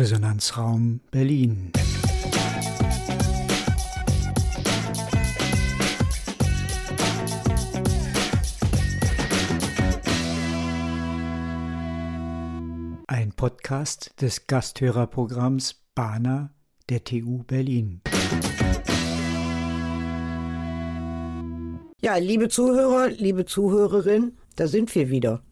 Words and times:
Resonanzraum 0.00 1.00
Berlin. 1.10 1.72
Ein 13.08 13.32
Podcast 13.36 14.14
des 14.22 14.46
Gasthörerprogramms 14.46 15.82
Bana 15.94 16.54
der 16.88 17.04
TU 17.04 17.42
Berlin. 17.42 18.00
Ja, 22.00 22.16
liebe 22.16 22.48
Zuhörer, 22.48 23.08
liebe 23.08 23.44
Zuhörerin, 23.44 24.38
da 24.56 24.66
sind 24.66 24.94
wir 24.94 25.10
wieder. 25.10 25.42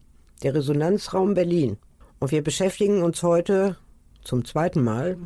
Der 0.41 0.55
Resonanzraum 0.55 1.35
Berlin. 1.35 1.77
Und 2.19 2.31
wir 2.31 2.43
beschäftigen 2.43 3.03
uns 3.03 3.21
heute 3.21 3.77
zum 4.29 4.45
zweiten 4.45 4.83
Mal 4.83 5.17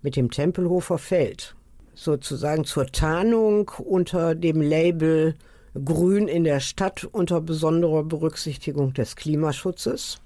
mit 0.00 0.16
dem 0.16 0.30
Tempelhofer 0.30 0.96
Feld. 0.96 1.54
Sozusagen 1.94 2.64
zur 2.64 2.86
Tarnung 2.86 3.70
unter 3.84 4.34
dem 4.34 4.62
Label 4.62 5.34
Grün 5.74 6.28
in 6.28 6.44
der 6.44 6.60
Stadt 6.60 7.04
unter 7.04 7.42
besonderer 7.42 8.04
Berücksichtigung 8.04 8.94
des 8.94 9.16
Klimaschutzes. 9.16 10.16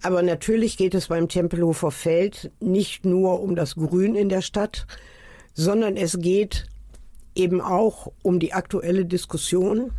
Aber 0.00 0.22
natürlich 0.22 0.78
geht 0.78 0.94
es 0.94 1.08
beim 1.08 1.28
Tempelhofer 1.28 1.90
Feld 1.90 2.50
nicht 2.60 3.04
nur 3.04 3.42
um 3.42 3.54
das 3.54 3.74
Grün 3.74 4.14
in 4.14 4.30
der 4.30 4.40
Stadt, 4.40 4.86
sondern 5.52 5.98
es 5.98 6.18
geht 6.18 6.64
eben 7.34 7.60
auch 7.60 8.12
um 8.22 8.40
die 8.40 8.54
aktuelle 8.54 9.04
Diskussion, 9.04 9.92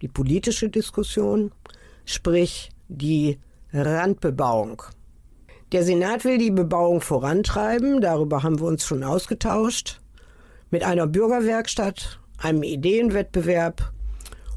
die 0.00 0.08
politische 0.08 0.70
Diskussion, 0.70 1.52
sprich 2.06 2.70
die 2.88 3.38
Randbebauung. 3.70 4.82
Der 5.70 5.82
Senat 5.82 6.24
will 6.24 6.38
die 6.38 6.50
Bebauung 6.50 7.02
vorantreiben, 7.02 8.00
darüber 8.00 8.42
haben 8.42 8.58
wir 8.58 8.66
uns 8.66 8.86
schon 8.86 9.04
ausgetauscht, 9.04 10.00
mit 10.70 10.82
einer 10.82 11.06
Bürgerwerkstatt, 11.06 12.20
einem 12.38 12.62
Ideenwettbewerb 12.62 13.92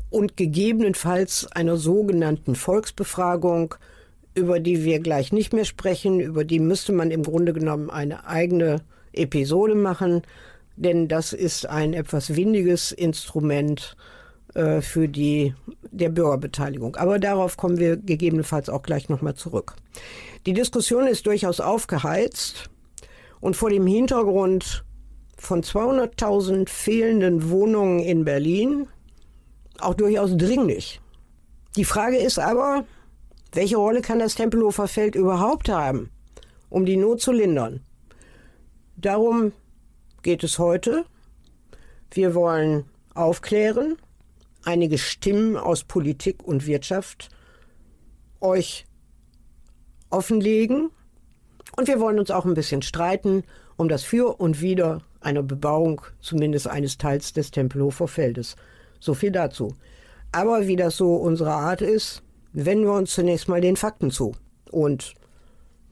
und 0.09 0.37
gegebenenfalls 0.37 1.51
einer 1.51 1.75
sogenannten 1.75 2.55
Volksbefragung, 2.55 3.75
über 4.35 4.61
die 4.61 4.85
wir 4.85 5.01
gleich 5.01 5.33
nicht 5.33 5.51
mehr 5.51 5.65
sprechen, 5.65 6.21
über 6.21 6.45
die 6.45 6.59
müsste 6.59 6.93
man 6.93 7.11
im 7.11 7.23
Grunde 7.23 7.51
genommen 7.51 7.89
eine 7.89 8.25
eigene 8.25 8.81
Episode 9.11 9.75
machen, 9.75 10.21
denn 10.77 11.09
das 11.09 11.33
ist 11.33 11.65
ein 11.65 11.93
etwas 11.93 12.37
windiges 12.37 12.93
Instrument 12.93 13.97
äh, 14.53 14.81
für 14.81 15.07
die 15.07 15.53
der 15.91 16.09
Bürgerbeteiligung. 16.09 16.95
Aber 16.95 17.19
darauf 17.19 17.57
kommen 17.57 17.77
wir 17.77 17.97
gegebenenfalls 17.97 18.69
auch 18.69 18.81
gleich 18.81 19.09
nochmal 19.09 19.35
zurück. 19.35 19.75
Die 20.45 20.53
Diskussion 20.53 21.07
ist 21.07 21.25
durchaus 21.25 21.59
aufgeheizt 21.59 22.69
und 23.39 23.55
vor 23.55 23.69
dem 23.69 23.85
Hintergrund 23.87 24.83
von 25.37 25.63
200.000 25.63 26.69
fehlenden 26.69 27.49
Wohnungen 27.49 27.99
in 27.99 28.25
Berlin 28.25 28.87
auch 29.79 29.95
durchaus 29.95 30.35
dringlich. 30.37 31.01
Die 31.75 31.85
Frage 31.85 32.17
ist 32.17 32.37
aber, 32.37 32.85
welche 33.53 33.77
Rolle 33.77 34.01
kann 34.01 34.19
das 34.19 34.35
Tempelhofer 34.35 34.87
Feld 34.87 35.15
überhaupt 35.15 35.69
haben, 35.69 36.09
um 36.69 36.85
die 36.85 36.97
Not 36.97 37.21
zu 37.21 37.31
lindern? 37.31 37.81
Darum 38.97 39.51
geht 40.21 40.43
es 40.43 40.59
heute. 40.59 41.05
Wir 42.11 42.35
wollen 42.35 42.85
aufklären, 43.15 43.97
einige 44.63 44.97
Stimmen 44.97 45.57
aus 45.57 45.83
Politik 45.83 46.43
und 46.43 46.65
Wirtschaft 46.67 47.29
euch 48.39 48.85
offenlegen. 50.09 50.89
Und 51.77 51.87
wir 51.87 51.99
wollen 51.99 52.19
uns 52.19 52.31
auch 52.31 52.45
ein 52.45 52.53
bisschen 52.53 52.81
streiten 52.81 53.43
um 53.77 53.89
das 53.89 54.03
Für 54.03 54.39
und 54.39 54.61
Wider 54.61 55.01
einer 55.21 55.43
Bebauung, 55.43 56.01
zumindest 56.19 56.67
eines 56.67 56.97
Teils 56.97 57.33
des 57.33 57.51
Tempelhofer 57.51 58.07
Feldes. 58.07 58.55
So 58.99 59.13
viel 59.13 59.31
dazu. 59.31 59.75
Aber 60.31 60.67
wie 60.67 60.75
das 60.75 60.97
so 60.97 61.15
unsere 61.15 61.51
Art 61.51 61.81
ist, 61.81 62.21
wenden 62.53 62.85
wir 62.85 62.93
uns 62.93 63.13
zunächst 63.13 63.47
mal 63.47 63.61
den 63.61 63.75
Fakten 63.75 64.11
zu. 64.11 64.33
Und 64.69 65.13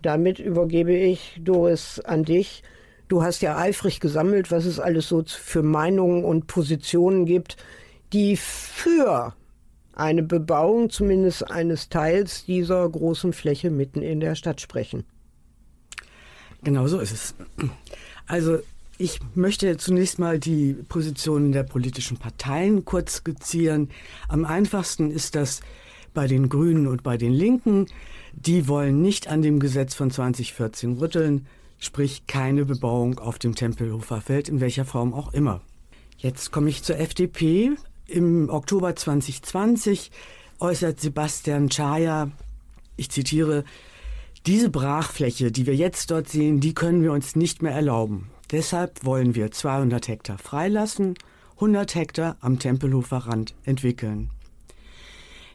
damit 0.01 0.39
übergebe 0.39 0.95
ich, 0.95 1.39
Doris, 1.43 1.99
an 1.99 2.23
dich. 2.23 2.63
Du 3.07 3.23
hast 3.23 3.41
ja 3.41 3.57
eifrig 3.57 3.99
gesammelt, 3.99 4.51
was 4.51 4.65
es 4.65 4.79
alles 4.79 5.07
so 5.07 5.23
für 5.25 5.63
Meinungen 5.63 6.23
und 6.23 6.47
Positionen 6.47 7.25
gibt, 7.25 7.57
die 8.13 8.37
für 8.37 9.33
eine 9.93 10.23
Bebauung 10.23 10.89
zumindest 10.89 11.51
eines 11.51 11.89
Teils 11.89 12.45
dieser 12.45 12.87
großen 12.87 13.33
Fläche 13.33 13.69
mitten 13.69 14.01
in 14.01 14.19
der 14.19 14.35
Stadt 14.35 14.61
sprechen. 14.61 15.03
Genau 16.63 16.87
so 16.87 16.99
ist 16.99 17.11
es. 17.11 17.35
Also 18.25 18.59
ich 18.97 19.19
möchte 19.33 19.77
zunächst 19.77 20.19
mal 20.19 20.39
die 20.39 20.73
Positionen 20.73 21.51
der 21.51 21.63
politischen 21.63 22.17
Parteien 22.17 22.85
kurz 22.85 23.15
skizzieren. 23.15 23.89
Am 24.27 24.45
einfachsten 24.45 25.09
ist 25.11 25.35
das 25.35 25.61
bei 26.13 26.27
den 26.27 26.49
Grünen 26.49 26.87
und 26.87 27.03
bei 27.03 27.17
den 27.17 27.31
Linken. 27.31 27.85
Die 28.33 28.67
wollen 28.67 29.01
nicht 29.01 29.27
an 29.29 29.41
dem 29.41 29.59
Gesetz 29.59 29.95
von 29.95 30.11
2014 30.11 30.97
rütteln, 30.97 31.47
sprich 31.77 32.27
keine 32.27 32.65
Bebauung 32.65 33.19
auf 33.19 33.39
dem 33.39 33.55
Tempelhofer 33.55 34.21
Feld, 34.21 34.49
in 34.49 34.59
welcher 34.59 34.85
Form 34.85 35.13
auch 35.13 35.33
immer. 35.33 35.61
Jetzt 36.17 36.51
komme 36.51 36.69
ich 36.69 36.83
zur 36.83 36.99
FDP. 36.99 37.71
Im 38.09 38.49
Oktober 38.49 38.95
2020 38.95 40.09
äußert 40.59 40.99
Sebastian 40.99 41.69
Chaya, 41.69 42.31
ich 42.97 43.11
zitiere, 43.11 43.63
diese 44.47 44.71
Brachfläche, 44.71 45.51
die 45.51 45.67
wir 45.67 45.75
jetzt 45.75 46.09
dort 46.09 46.27
sehen, 46.27 46.59
die 46.59 46.73
können 46.73 47.03
wir 47.03 47.11
uns 47.11 47.35
nicht 47.35 47.61
mehr 47.61 47.71
erlauben. 47.71 48.31
Deshalb 48.51 49.05
wollen 49.05 49.35
wir 49.35 49.51
200 49.51 50.07
Hektar 50.07 50.39
freilassen, 50.39 51.13
100 51.55 51.93
Hektar 51.93 52.37
am 52.41 52.57
Tempelhofer 52.57 53.17
Rand 53.17 53.53
entwickeln. 53.63 54.31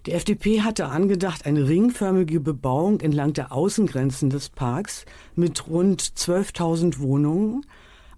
Die 0.07 0.13
FDP 0.13 0.61
hatte 0.61 0.87
angedacht, 0.87 1.47
eine 1.47 1.67
ringförmige 1.67 2.39
Bebauung 2.39 3.01
entlang 3.01 3.33
der 3.33 3.51
Außengrenzen 3.51 4.31
des 4.31 4.49
Parks 4.49 5.07
mit 5.35 5.67
rund 5.67 6.03
12.000 6.03 7.01
Wohnungen 7.01 7.67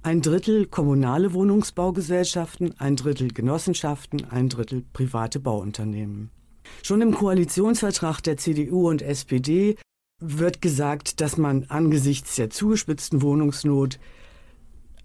ein 0.06 0.22
Drittel 0.22 0.66
kommunale 0.66 1.34
Wohnungsbaugesellschaften, 1.34 2.78
ein 2.78 2.94
Drittel 2.94 3.32
Genossenschaften, 3.32 4.24
ein 4.30 4.48
Drittel 4.48 4.84
private 4.92 5.40
Bauunternehmen. 5.40 6.30
Schon 6.84 7.00
im 7.00 7.12
Koalitionsvertrag 7.12 8.20
der 8.20 8.36
CDU 8.36 8.88
und 8.88 9.02
SPD 9.02 9.74
wird 10.20 10.62
gesagt, 10.62 11.20
dass 11.20 11.38
man 11.38 11.64
angesichts 11.70 12.36
der 12.36 12.50
zugespitzten 12.50 13.20
Wohnungsnot 13.20 13.98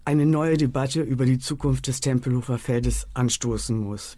eine 0.05 0.27
neue 0.27 0.57
Debatte 0.57 1.01
über 1.01 1.25
die 1.25 1.39
Zukunft 1.39 1.87
des 1.87 1.99
Tempelhofer 2.01 2.59
Feldes 2.59 3.07
anstoßen 3.15 3.75
muss. 3.75 4.17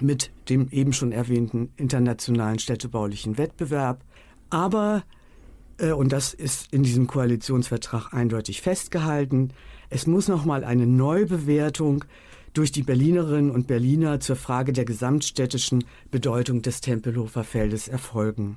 Mit 0.00 0.30
dem 0.48 0.70
eben 0.70 0.94
schon 0.94 1.12
erwähnten 1.12 1.70
internationalen 1.76 2.58
städtebaulichen 2.58 3.36
Wettbewerb. 3.36 4.02
Aber, 4.48 5.04
äh, 5.76 5.92
und 5.92 6.12
das 6.12 6.32
ist 6.32 6.72
in 6.72 6.82
diesem 6.82 7.06
Koalitionsvertrag 7.06 8.14
eindeutig 8.14 8.62
festgehalten, 8.62 9.52
es 9.92 10.06
muss 10.06 10.28
nochmal 10.28 10.64
eine 10.64 10.86
Neubewertung 10.86 12.04
durch 12.54 12.72
die 12.72 12.82
Berlinerinnen 12.82 13.50
und 13.50 13.66
Berliner 13.66 14.20
zur 14.20 14.36
Frage 14.36 14.72
der 14.72 14.84
gesamtstädtischen 14.84 15.84
Bedeutung 16.10 16.62
des 16.62 16.80
Tempelhofer 16.80 17.44
Feldes 17.44 17.88
erfolgen. 17.88 18.56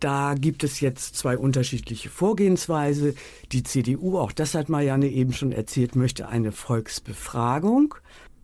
Da 0.00 0.34
gibt 0.34 0.64
es 0.64 0.80
jetzt 0.80 1.16
zwei 1.16 1.38
unterschiedliche 1.38 2.08
Vorgehensweise. 2.10 3.14
Die 3.52 3.62
CDU, 3.62 4.18
auch 4.18 4.32
das 4.32 4.54
hat 4.54 4.68
Marianne 4.68 5.08
eben 5.08 5.32
schon 5.32 5.52
erzählt, 5.52 5.94
möchte 5.94 6.28
eine 6.28 6.52
Volksbefragung 6.52 7.94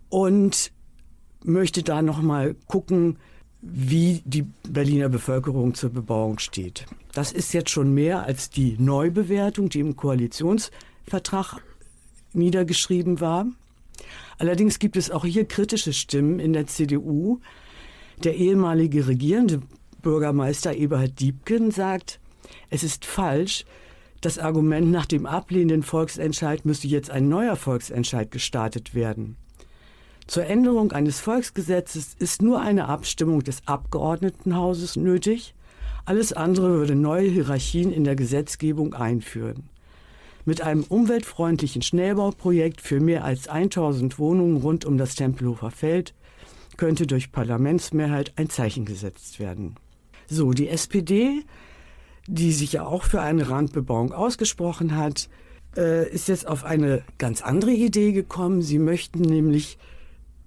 und 0.09 0.71
möchte 1.45 1.83
da 1.83 2.01
nochmal 2.01 2.55
gucken, 2.67 3.19
wie 3.61 4.23
die 4.25 4.47
Berliner 4.69 5.09
Bevölkerung 5.09 5.75
zur 5.75 5.91
Bebauung 5.91 6.39
steht. 6.39 6.87
Das 7.13 7.33
ist 7.33 7.53
jetzt 7.53 7.71
schon 7.71 7.93
mehr 7.93 8.23
als 8.23 8.51
die 8.51 8.77
Neubewertung, 8.79 9.69
die 9.69 9.81
im 9.81 9.97
Koalitionsvertrag 9.97 11.61
niedergeschrieben 12.39 13.21
war. 13.21 13.47
Allerdings 14.39 14.79
gibt 14.79 14.97
es 14.97 15.11
auch 15.11 15.25
hier 15.25 15.45
kritische 15.45 15.93
Stimmen 15.93 16.39
in 16.39 16.53
der 16.53 16.67
CDU. 16.67 17.41
Der 18.25 18.37
ehemalige 18.37 19.07
regierende 19.07 19.61
Bürgermeister 20.03 20.75
Eberhard 20.75 21.21
Diebken 21.21 21.71
sagt, 21.71 22.21
es 22.71 22.83
ist 22.83 23.05
falsch, 23.05 23.65
das 24.21 24.39
Argument 24.39 24.91
nach 24.91 25.07
dem 25.07 25.27
ablehnenden 25.27 25.83
Volksentscheid 25.83 26.65
müsse 26.65 26.89
jetzt 26.89 27.11
ein 27.11 27.29
neuer 27.29 27.57
Volksentscheid 27.57 28.31
gestartet 28.31 28.95
werden. 28.95 29.37
Zur 30.27 30.45
Änderung 30.45 30.93
eines 30.93 31.21
Volksgesetzes 31.21 32.15
ist 32.19 32.43
nur 32.43 32.61
eine 32.61 32.89
Abstimmung 32.89 33.45
des 33.45 33.63
Abgeordnetenhauses 33.67 34.97
nötig. 34.97 35.55
Alles 36.05 36.33
andere 36.33 36.71
würde 36.71 36.95
neue 36.95 37.29
Hierarchien 37.29 37.93
in 37.93 38.05
der 38.05 38.17
Gesetzgebung 38.17 38.93
einführen. 38.93 39.71
Mit 40.49 40.63
einem 40.63 40.85
umweltfreundlichen 40.85 41.83
Schnellbauprojekt 41.83 42.81
für 42.81 43.01
mehr 43.01 43.23
als 43.23 43.49
1000 43.49 44.19
Wohnungen 44.19 44.57
rund 44.57 44.87
um 44.87 44.97
das 44.97 45.15
Tempelhofer 45.15 45.71
Feld 45.71 46.15
könnte 46.79 47.07
durch 47.07 47.33
Parlamentsmehrheit 47.33 48.33
ein 48.37 48.49
Zeichen 48.49 48.87
gesetzt 48.87 49.41
werden. 49.41 49.75
So, 50.27 50.53
die 50.53 50.69
SPD, 50.69 51.45
die 52.27 52.53
sich 52.53 52.73
ja 52.73 52.87
auch 52.87 53.03
für 53.03 53.21
eine 53.21 53.51
Randbebauung 53.51 54.15
ausgesprochen 54.15 54.97
hat, 54.97 55.29
äh, 55.77 56.11
ist 56.11 56.29
jetzt 56.29 56.49
auf 56.49 56.65
eine 56.65 57.03
ganz 57.19 57.43
andere 57.43 57.73
Idee 57.73 58.13
gekommen. 58.13 58.63
Sie 58.63 58.79
möchten 58.79 59.21
nämlich 59.21 59.77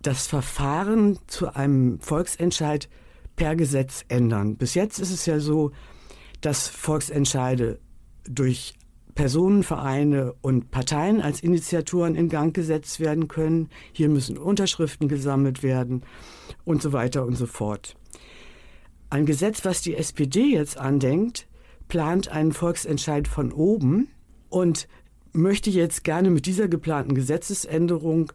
das 0.01 0.25
Verfahren 0.25 1.19
zu 1.27 1.53
einem 1.53 1.99
Volksentscheid 1.99 2.89
per 3.35 3.55
Gesetz 3.55 4.03
ändern. 4.07 4.55
Bis 4.55 4.73
jetzt 4.73 4.97
ist 4.97 5.11
es 5.11 5.27
ja 5.27 5.39
so, 5.39 5.73
dass 6.41 6.67
Volksentscheide 6.67 7.77
durch 8.27 8.73
Personenvereine 9.15 10.33
und 10.41 10.71
Parteien 10.71 11.21
als 11.21 11.41
Initiatoren 11.41 12.15
in 12.15 12.29
Gang 12.29 12.53
gesetzt 12.53 12.99
werden 12.99 13.27
können. 13.27 13.69
Hier 13.91 14.09
müssen 14.09 14.37
Unterschriften 14.37 15.07
gesammelt 15.07 15.63
werden 15.63 16.03
und 16.65 16.81
so 16.81 16.93
weiter 16.93 17.25
und 17.25 17.35
so 17.35 17.45
fort. 17.45 17.95
Ein 19.09 19.25
Gesetz, 19.25 19.65
was 19.65 19.81
die 19.81 19.95
SPD 19.95 20.53
jetzt 20.53 20.77
andenkt, 20.77 21.47
plant 21.87 22.29
einen 22.29 22.53
Volksentscheid 22.53 23.27
von 23.27 23.51
oben 23.51 24.07
und 24.49 24.87
möchte 25.33 25.69
jetzt 25.69 26.03
gerne 26.03 26.29
mit 26.29 26.45
dieser 26.45 26.67
geplanten 26.67 27.15
Gesetzesänderung 27.15 28.31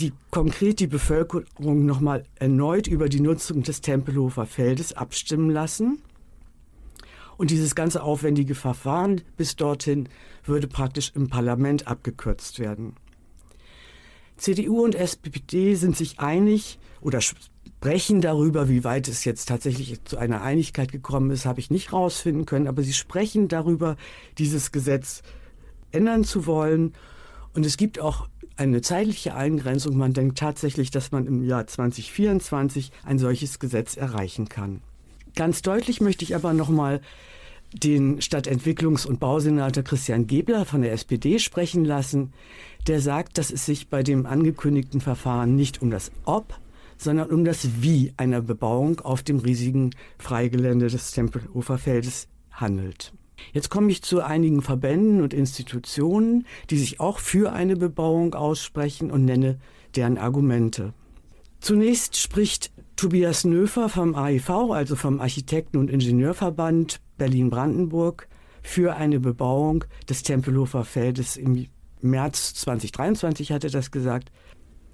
die 0.00 0.12
konkret 0.30 0.78
die 0.78 0.86
Bevölkerung 0.86 1.84
nochmal 1.84 2.24
erneut 2.36 2.86
über 2.86 3.08
die 3.08 3.20
Nutzung 3.20 3.62
des 3.62 3.80
Tempelhofer 3.80 4.46
Feldes 4.46 4.92
abstimmen 4.92 5.50
lassen. 5.50 6.02
Und 7.38 7.50
dieses 7.50 7.74
ganze 7.74 8.02
aufwendige 8.02 8.54
Verfahren 8.54 9.22
bis 9.36 9.56
dorthin 9.56 10.08
würde 10.44 10.66
praktisch 10.66 11.12
im 11.14 11.28
Parlament 11.28 11.86
abgekürzt 11.86 12.58
werden. 12.58 12.96
CDU 14.36 14.84
und 14.84 14.94
SPD 14.94 15.74
sind 15.76 15.96
sich 15.96 16.20
einig 16.20 16.78
oder 17.00 17.20
sprechen 17.20 18.20
darüber, 18.20 18.68
wie 18.68 18.82
weit 18.82 19.08
es 19.08 19.24
jetzt 19.24 19.46
tatsächlich 19.48 20.02
zu 20.04 20.18
einer 20.18 20.42
Einigkeit 20.42 20.90
gekommen 20.90 21.30
ist, 21.30 21.46
habe 21.46 21.60
ich 21.60 21.70
nicht 21.70 21.92
rausfinden 21.92 22.44
können, 22.44 22.66
aber 22.66 22.82
sie 22.82 22.92
sprechen 22.92 23.48
darüber, 23.48 23.96
dieses 24.36 24.72
Gesetz 24.72 25.22
ändern 25.92 26.24
zu 26.24 26.46
wollen. 26.46 26.92
Und 27.54 27.64
es 27.64 27.76
gibt 27.76 28.00
auch 28.00 28.28
eine 28.56 28.80
zeitliche 28.80 29.34
Eingrenzung. 29.34 29.96
Man 29.96 30.12
denkt 30.12 30.38
tatsächlich, 30.38 30.90
dass 30.90 31.12
man 31.12 31.26
im 31.26 31.44
Jahr 31.44 31.66
2024 31.68 32.90
ein 33.04 33.18
solches 33.20 33.60
Gesetz 33.60 33.96
erreichen 33.96 34.48
kann. 34.48 34.82
Ganz 35.38 35.62
deutlich 35.62 36.00
möchte 36.00 36.24
ich 36.24 36.34
aber 36.34 36.52
nochmal 36.52 37.00
den 37.72 38.20
Stadtentwicklungs- 38.20 39.06
und 39.06 39.20
Bausenator 39.20 39.84
Christian 39.84 40.26
Gebler 40.26 40.64
von 40.64 40.82
der 40.82 40.90
SPD 40.90 41.38
sprechen 41.38 41.84
lassen, 41.84 42.32
der 42.88 43.00
sagt, 43.00 43.38
dass 43.38 43.52
es 43.52 43.64
sich 43.64 43.88
bei 43.88 44.02
dem 44.02 44.26
angekündigten 44.26 45.00
Verfahren 45.00 45.54
nicht 45.54 45.80
um 45.80 45.92
das 45.92 46.10
Ob, 46.24 46.58
sondern 46.96 47.30
um 47.30 47.44
das 47.44 47.80
Wie 47.80 48.12
einer 48.16 48.42
Bebauung 48.42 48.98
auf 48.98 49.22
dem 49.22 49.38
riesigen 49.38 49.92
Freigelände 50.18 50.88
des 50.88 51.12
Tempelhofer 51.12 51.78
Feldes 51.78 52.26
handelt. 52.50 53.12
Jetzt 53.52 53.70
komme 53.70 53.92
ich 53.92 54.02
zu 54.02 54.20
einigen 54.20 54.60
Verbänden 54.60 55.22
und 55.22 55.32
Institutionen, 55.32 56.46
die 56.68 56.78
sich 56.78 56.98
auch 56.98 57.20
für 57.20 57.52
eine 57.52 57.76
Bebauung 57.76 58.34
aussprechen 58.34 59.12
und 59.12 59.24
nenne 59.24 59.60
deren 59.94 60.18
Argumente. 60.18 60.94
Zunächst 61.60 62.16
spricht 62.16 62.72
Tobias 62.98 63.44
Nöfer 63.44 63.88
vom 63.88 64.16
AIV, 64.16 64.50
also 64.72 64.96
vom 64.96 65.20
Architekten- 65.20 65.76
und 65.76 65.88
Ingenieurverband 65.88 67.00
Berlin-Brandenburg, 67.16 68.26
für 68.60 68.96
eine 68.96 69.20
Bebauung 69.20 69.84
des 70.08 70.24
Tempelhofer 70.24 70.84
Feldes 70.84 71.36
im 71.36 71.68
März 72.00 72.54
2023 72.54 73.52
hat 73.52 73.62
er 73.62 73.70
das 73.70 73.92
gesagt 73.92 74.32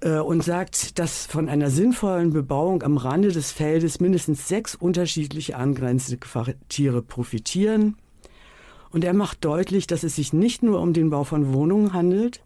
äh, 0.01 0.19
und 0.19 0.43
sagt, 0.43 0.99
dass 0.99 1.25
von 1.25 1.49
einer 1.49 1.71
sinnvollen 1.71 2.31
Bebauung 2.31 2.83
am 2.83 2.97
Rande 2.97 3.31
des 3.31 3.51
Feldes 3.51 3.99
mindestens 3.99 4.47
sechs 4.47 4.75
unterschiedliche 4.75 5.57
angrenzende 5.57 6.17
Quartiere 6.17 7.01
profitieren. 7.01 7.97
Und 8.91 9.03
er 9.03 9.13
macht 9.13 9.43
deutlich, 9.43 9.87
dass 9.87 10.03
es 10.03 10.15
sich 10.15 10.31
nicht 10.31 10.61
nur 10.61 10.79
um 10.79 10.93
den 10.93 11.09
Bau 11.09 11.23
von 11.23 11.55
Wohnungen 11.55 11.93
handelt, 11.93 12.43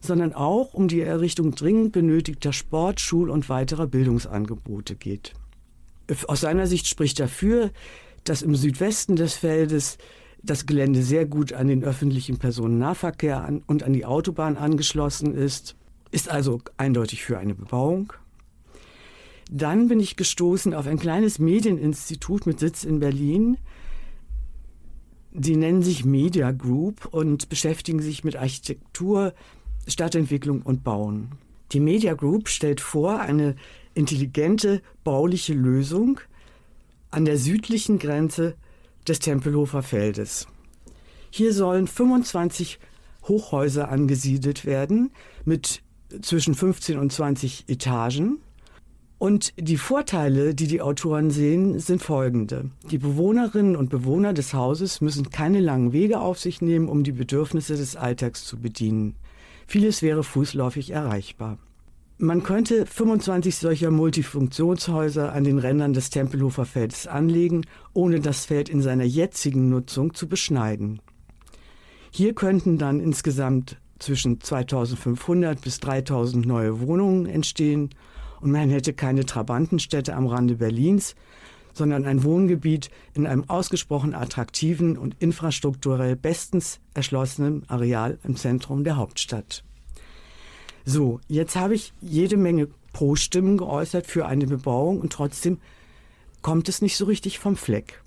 sondern 0.00 0.32
auch 0.32 0.74
um 0.74 0.88
die 0.88 1.00
Errichtung 1.00 1.54
dringend 1.54 1.92
benötigter 1.92 2.52
Sport-, 2.52 3.00
Schul- 3.00 3.30
und 3.30 3.48
weiterer 3.48 3.86
Bildungsangebote 3.86 4.96
geht. 4.96 5.34
Aus 6.26 6.40
seiner 6.40 6.66
Sicht 6.66 6.86
spricht 6.86 7.20
dafür, 7.20 7.70
dass 8.24 8.42
im 8.42 8.54
Südwesten 8.54 9.16
des 9.16 9.34
Feldes 9.34 9.98
das 10.42 10.66
Gelände 10.66 11.02
sehr 11.02 11.24
gut 11.24 11.52
an 11.52 11.68
den 11.68 11.84
öffentlichen 11.84 12.38
Personennahverkehr 12.38 13.44
an 13.44 13.62
und 13.66 13.82
an 13.82 13.92
die 13.92 14.04
Autobahn 14.04 14.56
angeschlossen 14.56 15.34
ist, 15.34 15.76
ist 16.10 16.28
also 16.28 16.60
eindeutig 16.76 17.22
für 17.24 17.38
eine 17.38 17.54
Bebauung. 17.54 18.12
Dann 19.50 19.88
bin 19.88 20.00
ich 20.00 20.16
gestoßen 20.16 20.74
auf 20.74 20.86
ein 20.86 20.98
kleines 20.98 21.38
Medieninstitut 21.38 22.46
mit 22.46 22.58
Sitz 22.58 22.84
in 22.84 23.00
Berlin, 23.00 23.58
Sie 25.34 25.56
nennen 25.56 25.82
sich 25.82 26.04
Media 26.04 26.50
Group 26.52 27.06
und 27.10 27.48
beschäftigen 27.48 28.02
sich 28.02 28.22
mit 28.22 28.36
Architektur, 28.36 29.32
Stadtentwicklung 29.86 30.62
und 30.62 30.84
Bauen. 30.84 31.32
Die 31.72 31.80
Media 31.80 32.14
Group 32.14 32.48
stellt 32.48 32.80
vor 32.80 33.20
eine 33.20 33.56
intelligente 33.94 34.82
bauliche 35.04 35.54
Lösung 35.54 36.20
an 37.10 37.24
der 37.24 37.38
südlichen 37.38 37.98
Grenze 37.98 38.54
des 39.06 39.18
Tempelhofer 39.18 39.82
Feldes. 39.82 40.46
Hier 41.30 41.52
sollen 41.52 41.86
25 41.86 42.78
Hochhäuser 43.24 43.88
angesiedelt 43.88 44.64
werden 44.64 45.10
mit 45.44 45.82
zwischen 46.20 46.54
15 46.54 46.98
und 46.98 47.12
20 47.12 47.64
Etagen 47.68 48.38
und 49.22 49.52
die 49.56 49.76
Vorteile, 49.76 50.52
die 50.52 50.66
die 50.66 50.80
Autoren 50.80 51.30
sehen, 51.30 51.78
sind 51.78 52.02
folgende. 52.02 52.70
Die 52.90 52.98
Bewohnerinnen 52.98 53.76
und 53.76 53.88
Bewohner 53.88 54.32
des 54.32 54.52
Hauses 54.52 55.00
müssen 55.00 55.30
keine 55.30 55.60
langen 55.60 55.92
Wege 55.92 56.18
auf 56.18 56.40
sich 56.40 56.60
nehmen, 56.60 56.88
um 56.88 57.04
die 57.04 57.12
Bedürfnisse 57.12 57.76
des 57.76 57.94
Alltags 57.94 58.44
zu 58.44 58.58
bedienen. 58.58 59.14
Vieles 59.66 60.02
wäre 60.02 60.22
fußläufig 60.22 60.90
erreichbar. 60.90 61.58
Man 62.18 62.44
könnte 62.44 62.86
25 62.86 63.56
solcher 63.56 63.90
Multifunktionshäuser 63.90 65.32
an 65.32 65.42
den 65.44 65.58
Rändern 65.58 65.92
des 65.92 66.10
Tempelhofer 66.10 66.66
Feldes 66.66 67.06
anlegen, 67.06 67.62
ohne 67.94 68.20
das 68.20 68.44
Feld 68.44 68.68
in 68.68 68.80
seiner 68.80 69.04
jetzigen 69.04 69.68
Nutzung 69.68 70.14
zu 70.14 70.28
beschneiden. 70.28 71.00
Hier 72.12 72.34
könnten 72.34 72.78
dann 72.78 73.00
insgesamt 73.00 73.78
zwischen 73.98 74.40
2500 74.40 75.60
bis 75.60 75.80
3000 75.80 76.46
neue 76.46 76.80
Wohnungen 76.80 77.26
entstehen 77.26 77.90
und 78.40 78.50
man 78.50 78.70
hätte 78.70 78.92
keine 78.92 79.24
Trabantenstädte 79.24 80.14
am 80.14 80.26
Rande 80.26 80.56
Berlins, 80.56 81.14
sondern 81.72 82.04
ein 82.04 82.24
Wohngebiet 82.24 82.90
in 83.14 83.26
einem 83.26 83.48
ausgesprochen 83.48 84.14
attraktiven 84.14 84.96
und 84.96 85.16
infrastrukturell 85.18 86.16
bestens 86.16 86.80
erschlossenen 86.94 87.68
Areal 87.68 88.18
im 88.24 88.36
Zentrum 88.36 88.84
der 88.84 88.96
Hauptstadt. 88.96 89.64
So, 90.84 91.20
jetzt 91.28 91.56
habe 91.56 91.74
ich 91.74 91.92
jede 92.00 92.36
Menge 92.36 92.68
Pro-Stimmen 92.92 93.56
geäußert 93.56 94.06
für 94.06 94.26
eine 94.26 94.46
Bebauung 94.46 95.00
und 95.00 95.12
trotzdem 95.12 95.58
kommt 96.42 96.68
es 96.68 96.82
nicht 96.82 96.96
so 96.96 97.04
richtig 97.04 97.38
vom 97.38 97.56
Fleck. 97.56 98.02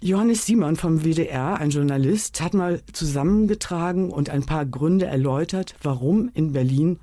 Johannes 0.00 0.44
Simon 0.44 0.76
vom 0.76 1.04
WDR, 1.04 1.58
ein 1.60 1.70
Journalist, 1.70 2.40
hat 2.40 2.52
mal 2.52 2.82
zusammengetragen 2.92 4.10
und 4.10 4.28
ein 4.28 4.44
paar 4.44 4.66
Gründe 4.66 5.06
erläutert, 5.06 5.76
warum 5.82 6.30
in 6.34 6.52
Berlin 6.52 6.98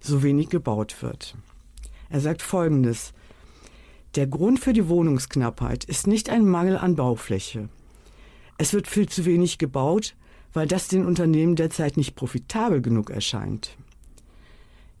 so 0.00 0.22
wenig 0.22 0.48
gebaut 0.48 1.02
wird. 1.02 1.36
Er 2.08 2.20
sagt 2.20 2.42
Folgendes. 2.42 3.12
Der 4.16 4.26
Grund 4.26 4.58
für 4.58 4.72
die 4.72 4.88
Wohnungsknappheit 4.88 5.84
ist 5.84 6.08
nicht 6.08 6.30
ein 6.30 6.44
Mangel 6.44 6.76
an 6.76 6.96
Baufläche. 6.96 7.68
Es 8.58 8.72
wird 8.72 8.88
viel 8.88 9.08
zu 9.08 9.24
wenig 9.24 9.58
gebaut, 9.58 10.16
weil 10.52 10.66
das 10.66 10.88
den 10.88 11.06
Unternehmen 11.06 11.54
derzeit 11.54 11.96
nicht 11.96 12.16
profitabel 12.16 12.82
genug 12.82 13.10
erscheint. 13.10 13.76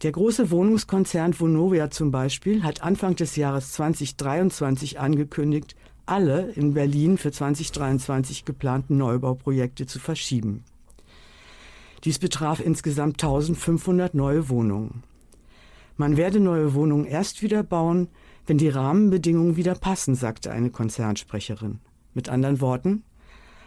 Der 0.04 0.12
große 0.12 0.52
Wohnungskonzern 0.52 1.38
Vonovia 1.38 1.90
zum 1.90 2.12
Beispiel 2.12 2.62
hat 2.62 2.84
Anfang 2.84 3.16
des 3.16 3.34
Jahres 3.34 3.72
2023 3.72 5.00
angekündigt, 5.00 5.74
alle 6.06 6.52
in 6.52 6.74
Berlin 6.74 7.18
für 7.18 7.32
2023 7.32 8.44
geplanten 8.44 8.96
Neubauprojekte 8.96 9.86
zu 9.86 9.98
verschieben. 9.98 10.62
Dies 12.04 12.20
betraf 12.20 12.60
insgesamt 12.60 13.22
1500 13.22 14.14
neue 14.14 14.48
Wohnungen. 14.48 15.02
Man 15.96 16.16
werde 16.16 16.38
neue 16.38 16.74
Wohnungen 16.74 17.04
erst 17.04 17.42
wieder 17.42 17.64
bauen, 17.64 18.08
wenn 18.50 18.58
die 18.58 18.68
Rahmenbedingungen 18.68 19.54
wieder 19.54 19.76
passen, 19.76 20.16
sagte 20.16 20.50
eine 20.50 20.70
Konzernsprecherin. 20.70 21.78
Mit 22.14 22.28
anderen 22.28 22.60
Worten, 22.60 23.04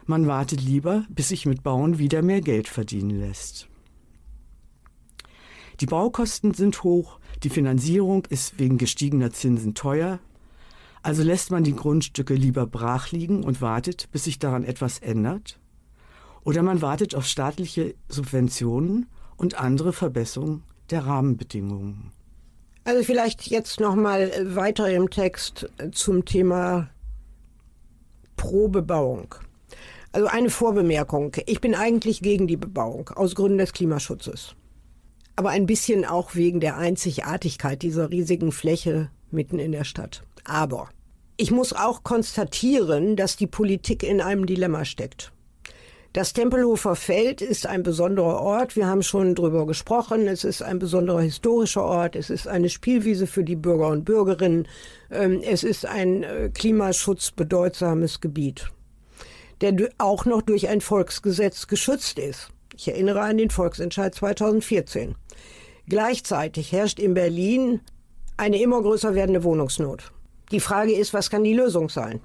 man 0.05 0.27
wartet 0.27 0.61
lieber, 0.61 1.05
bis 1.07 1.29
sich 1.29 1.45
mit 1.45 1.63
Bauen 1.63 1.99
wieder 1.99 2.21
mehr 2.21 2.41
Geld 2.41 2.67
verdienen 2.67 3.17
lässt. 3.17 3.69
Die 5.79 5.85
Baukosten 5.85 6.53
sind 6.53 6.83
hoch, 6.83 7.21
die 7.43 7.49
Finanzierung 7.49 8.25
ist 8.27 8.59
wegen 8.59 8.77
gestiegener 8.77 9.31
Zinsen 9.31 9.73
teuer, 9.73 10.19
also 11.01 11.23
lässt 11.23 11.49
man 11.49 11.63
die 11.63 11.77
Grundstücke 11.77 12.33
lieber 12.33 12.67
brach 12.67 13.09
liegen 13.13 13.45
und 13.45 13.61
wartet, 13.61 14.09
bis 14.11 14.25
sich 14.25 14.37
daran 14.37 14.65
etwas 14.65 14.99
ändert, 14.99 15.61
oder 16.43 16.61
man 16.61 16.81
wartet 16.81 17.15
auf 17.15 17.25
staatliche 17.25 17.95
Subventionen 18.09 19.05
und 19.37 19.57
andere 19.57 19.93
Verbesserungen 19.93 20.63
der 20.89 21.05
Rahmenbedingungen. 21.05 22.11
Also 22.85 23.03
vielleicht 23.03 23.47
jetzt 23.47 23.79
noch 23.79 23.95
mal 23.95 24.31
weiter 24.55 24.89
im 24.89 25.09
Text 25.09 25.69
zum 25.93 26.25
Thema 26.25 26.89
Probebauung. 28.35 29.35
Also 30.11 30.27
eine 30.27 30.49
Vorbemerkung. 30.49 31.35
Ich 31.45 31.61
bin 31.61 31.75
eigentlich 31.75 32.21
gegen 32.21 32.45
die 32.45 32.57
Bebauung 32.57 33.09
aus 33.09 33.35
Gründen 33.35 33.57
des 33.57 33.71
Klimaschutzes. 33.71 34.55
Aber 35.35 35.49
ein 35.49 35.65
bisschen 35.65 36.05
auch 36.05 36.35
wegen 36.35 36.59
der 36.59 36.77
Einzigartigkeit 36.77 37.81
dieser 37.81 38.11
riesigen 38.11 38.51
Fläche 38.51 39.09
mitten 39.31 39.59
in 39.59 39.71
der 39.71 39.85
Stadt. 39.85 40.23
Aber 40.43 40.89
ich 41.37 41.51
muss 41.51 41.73
auch 41.73 42.03
konstatieren, 42.03 43.15
dass 43.15 43.37
die 43.37 43.47
Politik 43.47 44.03
in 44.03 44.21
einem 44.21 44.45
Dilemma 44.45 44.85
steckt. 44.85 45.31
Das 46.13 46.31
Tempelhofer 46.31 46.95
Feld 46.95 47.41
ist 47.41 47.65
ein 47.65 47.81
besonderer 47.81 48.39
Ort. 48.39 48.75
Wir 48.75 48.85
haben 48.85 49.01
schon 49.01 49.33
drüber 49.33 49.65
gesprochen. 49.65 50.27
Es 50.27 50.43
ist 50.43 50.61
ein 50.61 50.77
besonderer 50.77 51.21
historischer 51.21 51.83
Ort. 51.83 52.15
Es 52.15 52.29
ist 52.29 52.47
eine 52.47 52.69
Spielwiese 52.69 53.25
für 53.25 53.43
die 53.43 53.55
Bürger 53.55 53.87
und 53.87 54.05
Bürgerinnen. 54.05 54.67
Ähm, 55.09 55.41
es 55.43 55.63
ist 55.63 55.87
ein 55.87 56.21
äh, 56.21 56.51
klimaschutzbedeutsames 56.53 58.21
Gebiet, 58.21 58.69
der 59.61 59.89
auch 59.97 60.25
noch 60.25 60.43
durch 60.43 60.67
ein 60.69 60.81
Volksgesetz 60.81 61.65
geschützt 61.65 62.19
ist. 62.19 62.49
Ich 62.75 62.87
erinnere 62.87 63.21
an 63.21 63.39
den 63.39 63.49
Volksentscheid 63.49 64.13
2014. 64.13 65.15
Gleichzeitig 65.87 66.71
herrscht 66.71 66.99
in 66.99 67.15
Berlin 67.15 67.81
eine 68.37 68.61
immer 68.61 68.83
größer 68.83 69.15
werdende 69.15 69.43
Wohnungsnot. 69.43 70.11
Die 70.51 70.59
Frage 70.59 70.93
ist, 70.93 71.15
was 71.15 71.31
kann 71.31 71.43
die 71.43 71.55
Lösung 71.55 71.89
sein? 71.89 72.21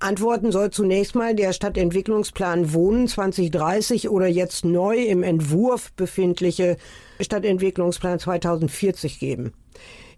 Antworten 0.00 0.52
soll 0.52 0.70
zunächst 0.70 1.16
mal 1.16 1.34
der 1.34 1.52
Stadtentwicklungsplan 1.52 2.72
Wohnen 2.72 3.08
2030 3.08 4.08
oder 4.08 4.28
jetzt 4.28 4.64
neu 4.64 4.96
im 4.96 5.24
Entwurf 5.24 5.92
befindliche 5.92 6.76
Stadtentwicklungsplan 7.18 8.20
2040 8.20 9.18
geben, 9.18 9.54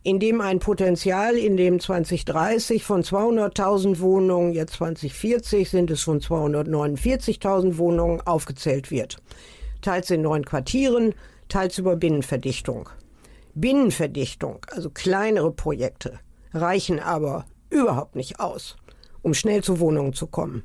in 0.03 0.21
dem 0.21 0.43
ein 0.43 0.59
Potenzial 0.59 1.35
in 1.35 1.57
dem 1.57 1.81
2030 1.81 2.85
von 2.85 3.03
200.000 3.03 4.01
Wohnungen, 4.01 4.53
jetzt 4.53 4.75
2040 4.75 5.71
sind 5.71 5.91
es 5.91 6.03
schon 6.03 6.21
249.000 6.21 7.79
Wohnungen 7.79 8.21
aufgezählt 8.21 8.91
wird. 8.91 9.17
Teils 9.81 10.11
in 10.11 10.21
neuen 10.21 10.45
Quartieren, 10.45 11.15
teils 11.49 11.79
über 11.79 11.97
Binnenverdichtung. 11.97 12.91
Binnenverdichtung, 13.55 14.59
also 14.71 14.91
kleinere 14.91 15.53
Projekte, 15.53 16.21
reichen 16.53 17.01
aber 17.01 17.47
überhaupt 17.71 18.15
nicht 18.15 18.41
aus 18.41 18.77
um 19.23 19.35
schnell 19.35 19.63
zu 19.63 19.81
Wohnungen 19.81 20.13
zu 20.13 20.27
kommen. 20.27 20.63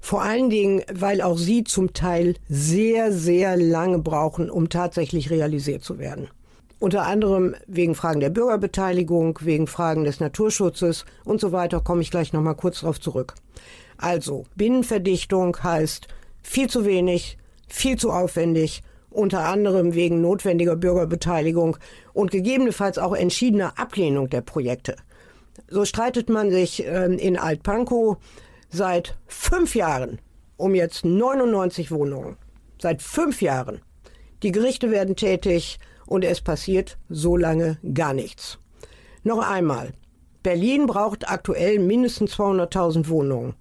Vor 0.00 0.22
allen 0.22 0.50
Dingen, 0.50 0.82
weil 0.92 1.22
auch 1.22 1.38
sie 1.38 1.62
zum 1.62 1.92
Teil 1.92 2.34
sehr, 2.48 3.12
sehr 3.12 3.56
lange 3.56 4.00
brauchen, 4.00 4.50
um 4.50 4.68
tatsächlich 4.68 5.30
realisiert 5.30 5.84
zu 5.84 5.98
werden. 5.98 6.28
Unter 6.80 7.06
anderem 7.06 7.54
wegen 7.68 7.94
Fragen 7.94 8.18
der 8.18 8.30
Bürgerbeteiligung, 8.30 9.38
wegen 9.42 9.68
Fragen 9.68 10.02
des 10.02 10.18
Naturschutzes 10.18 11.04
und 11.24 11.40
so 11.40 11.52
weiter 11.52 11.80
komme 11.80 12.02
ich 12.02 12.10
gleich 12.10 12.32
nochmal 12.32 12.56
kurz 12.56 12.80
darauf 12.80 13.00
zurück. 13.00 13.34
Also, 13.96 14.44
Binnenverdichtung 14.56 15.56
heißt 15.62 16.08
viel 16.42 16.68
zu 16.68 16.84
wenig, 16.84 17.38
viel 17.68 17.96
zu 17.96 18.10
aufwendig, 18.10 18.82
unter 19.10 19.44
anderem 19.44 19.94
wegen 19.94 20.20
notwendiger 20.20 20.74
Bürgerbeteiligung 20.74 21.76
und 22.12 22.32
gegebenenfalls 22.32 22.98
auch 22.98 23.14
entschiedener 23.14 23.78
Ablehnung 23.78 24.28
der 24.28 24.40
Projekte. 24.40 24.96
So 25.68 25.84
streitet 25.84 26.28
man 26.28 26.50
sich 26.50 26.84
ähm, 26.86 27.18
in 27.18 27.38
Altpankow 27.38 28.16
seit 28.70 29.16
fünf 29.26 29.74
Jahren 29.74 30.18
um 30.62 30.74
jetzt 30.76 31.04
99 31.04 31.90
Wohnungen. 31.90 32.36
Seit 32.80 33.02
fünf 33.02 33.42
Jahren. 33.42 33.80
Die 34.42 34.52
Gerichte 34.52 34.90
werden 34.92 35.16
tätig 35.16 35.80
und 36.06 36.24
es 36.24 36.40
passiert 36.40 36.98
so 37.08 37.36
lange 37.36 37.78
gar 37.94 38.14
nichts. 38.14 38.58
Noch 39.24 39.38
einmal. 39.38 39.92
Berlin 40.42 40.86
braucht 40.86 41.28
aktuell 41.28 41.80
mindestens 41.80 42.34
200.000 42.34 43.08
Wohnungen. 43.08 43.54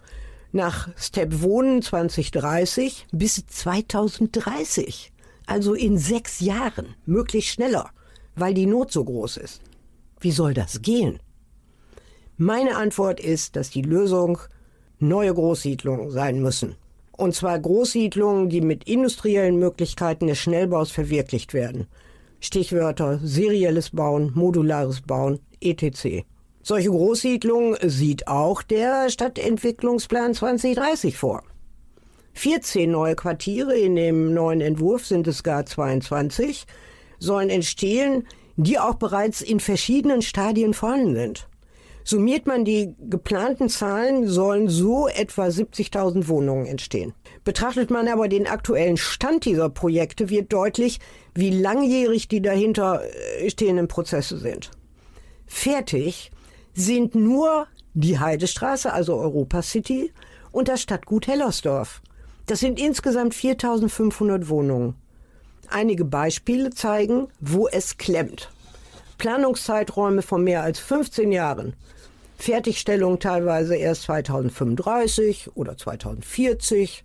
Nach 0.52 0.90
Step 0.96 1.42
Wohnen 1.42 1.82
2030 1.82 3.08
bis 3.12 3.46
2030. 3.48 5.12
Also 5.48 5.74
in 5.74 5.98
sechs 5.98 6.40
Jahren. 6.40 6.96
Möglichst 7.06 7.52
schneller. 7.52 7.90
Weil 8.36 8.54
die 8.54 8.66
Not 8.68 8.92
so 8.92 9.04
groß 9.04 9.38
ist. 9.38 9.62
Wie 10.20 10.32
soll 10.32 10.54
das 10.54 10.82
gehen? 10.82 11.20
Meine 12.44 12.76
Antwort 12.76 13.20
ist, 13.20 13.56
dass 13.56 13.70
die 13.70 13.84
Lösung 13.84 14.40
neue 14.98 15.32
Großsiedlungen 15.32 16.10
sein 16.10 16.42
müssen. 16.42 16.76
Und 17.12 17.36
zwar 17.36 17.60
Großsiedlungen, 17.60 18.50
die 18.50 18.62
mit 18.62 18.86
industriellen 18.86 19.60
Möglichkeiten 19.60 20.26
des 20.26 20.40
Schnellbaus 20.40 20.90
verwirklicht 20.90 21.54
werden. 21.54 21.86
Stichwörter 22.40 23.20
serielles 23.24 23.92
Bauen, 23.92 24.32
modulares 24.34 25.02
Bauen, 25.02 25.38
etc. 25.62 26.26
Solche 26.64 26.90
Großsiedlungen 26.90 27.78
sieht 27.88 28.28
auch 28.28 28.64
der 28.64 29.12
Stadtentwicklungsplan 29.12 30.34
2030 30.34 31.16
vor. 31.16 31.44
14 32.34 32.90
neue 32.90 33.16
Quartiere 33.16 33.78
in 33.78 33.96
dem 33.96 34.34
neuen 34.34 34.62
Entwurf 34.62 35.06
sind 35.06 35.28
es 35.28 35.44
gar 35.44 35.68
22, 35.68 36.66
sollen 37.20 37.52
entstehen, 37.52 38.26
die 38.56 38.80
auch 38.80 38.96
bereits 38.96 39.44
in 39.44 39.60
verschiedenen 39.60 40.24
Stadien 40.24 40.74
vorhanden 40.74 41.14
sind. 41.14 41.51
Summiert 42.04 42.48
man 42.48 42.66
die 42.66 42.96
geplanten 43.00 43.70
Zahlen, 43.70 44.28
sollen 44.28 44.70
so 44.70 45.08
etwa 45.08 45.46
70.000 45.46 46.28
Wohnungen 46.28 46.66
entstehen. 46.66 47.14
Betrachtet 47.44 47.92
man 47.92 48.08
aber 48.08 48.28
den 48.28 48.48
aktuellen 48.48 48.98
Stand 48.98 49.46
dieser 49.46 49.70
Projekte, 49.70 50.30
wird 50.30 50.52
deutlich, 50.52 51.00
wie 51.36 51.52
langjährig 51.52 52.28
die 52.28 52.42
dahinter 52.42 53.02
äh, 53.40 53.50
stehenden 53.50 53.88
Prozesse 53.88 54.38
sind. 54.38 54.72
Fertig 55.46 56.32
sind 56.74 57.16
nur 57.16 57.68
die 57.94 58.20
Heidestraße, 58.20 58.92
also 58.92 59.18
Europa 59.18 59.62
City, 59.62 60.12
und 60.52 60.68
das 60.68 60.82
Stadtgut 60.82 61.28
Hellersdorf. 61.28 62.02
Das 62.46 62.60
sind 62.60 62.80
insgesamt 62.80 63.34
4500 63.34 64.50
Wohnungen. 64.50 64.96
Einige 65.70 66.04
Beispiele 66.04 66.72
zeigen, 66.72 67.28
wo 67.40 67.68
es 67.68 67.98
klemmt. 67.98 68.50
Planungszeiträume 69.22 70.24
von 70.24 70.44
mehr 70.44 70.64
als 70.64 70.80
15 70.80 71.32
Jahren. 71.32 71.76
Fertigstellung 72.40 73.20
teilweise 73.20 73.76
erst 73.76 74.02
2035 74.04 75.52
oder 75.54 75.78
2040. 75.78 77.04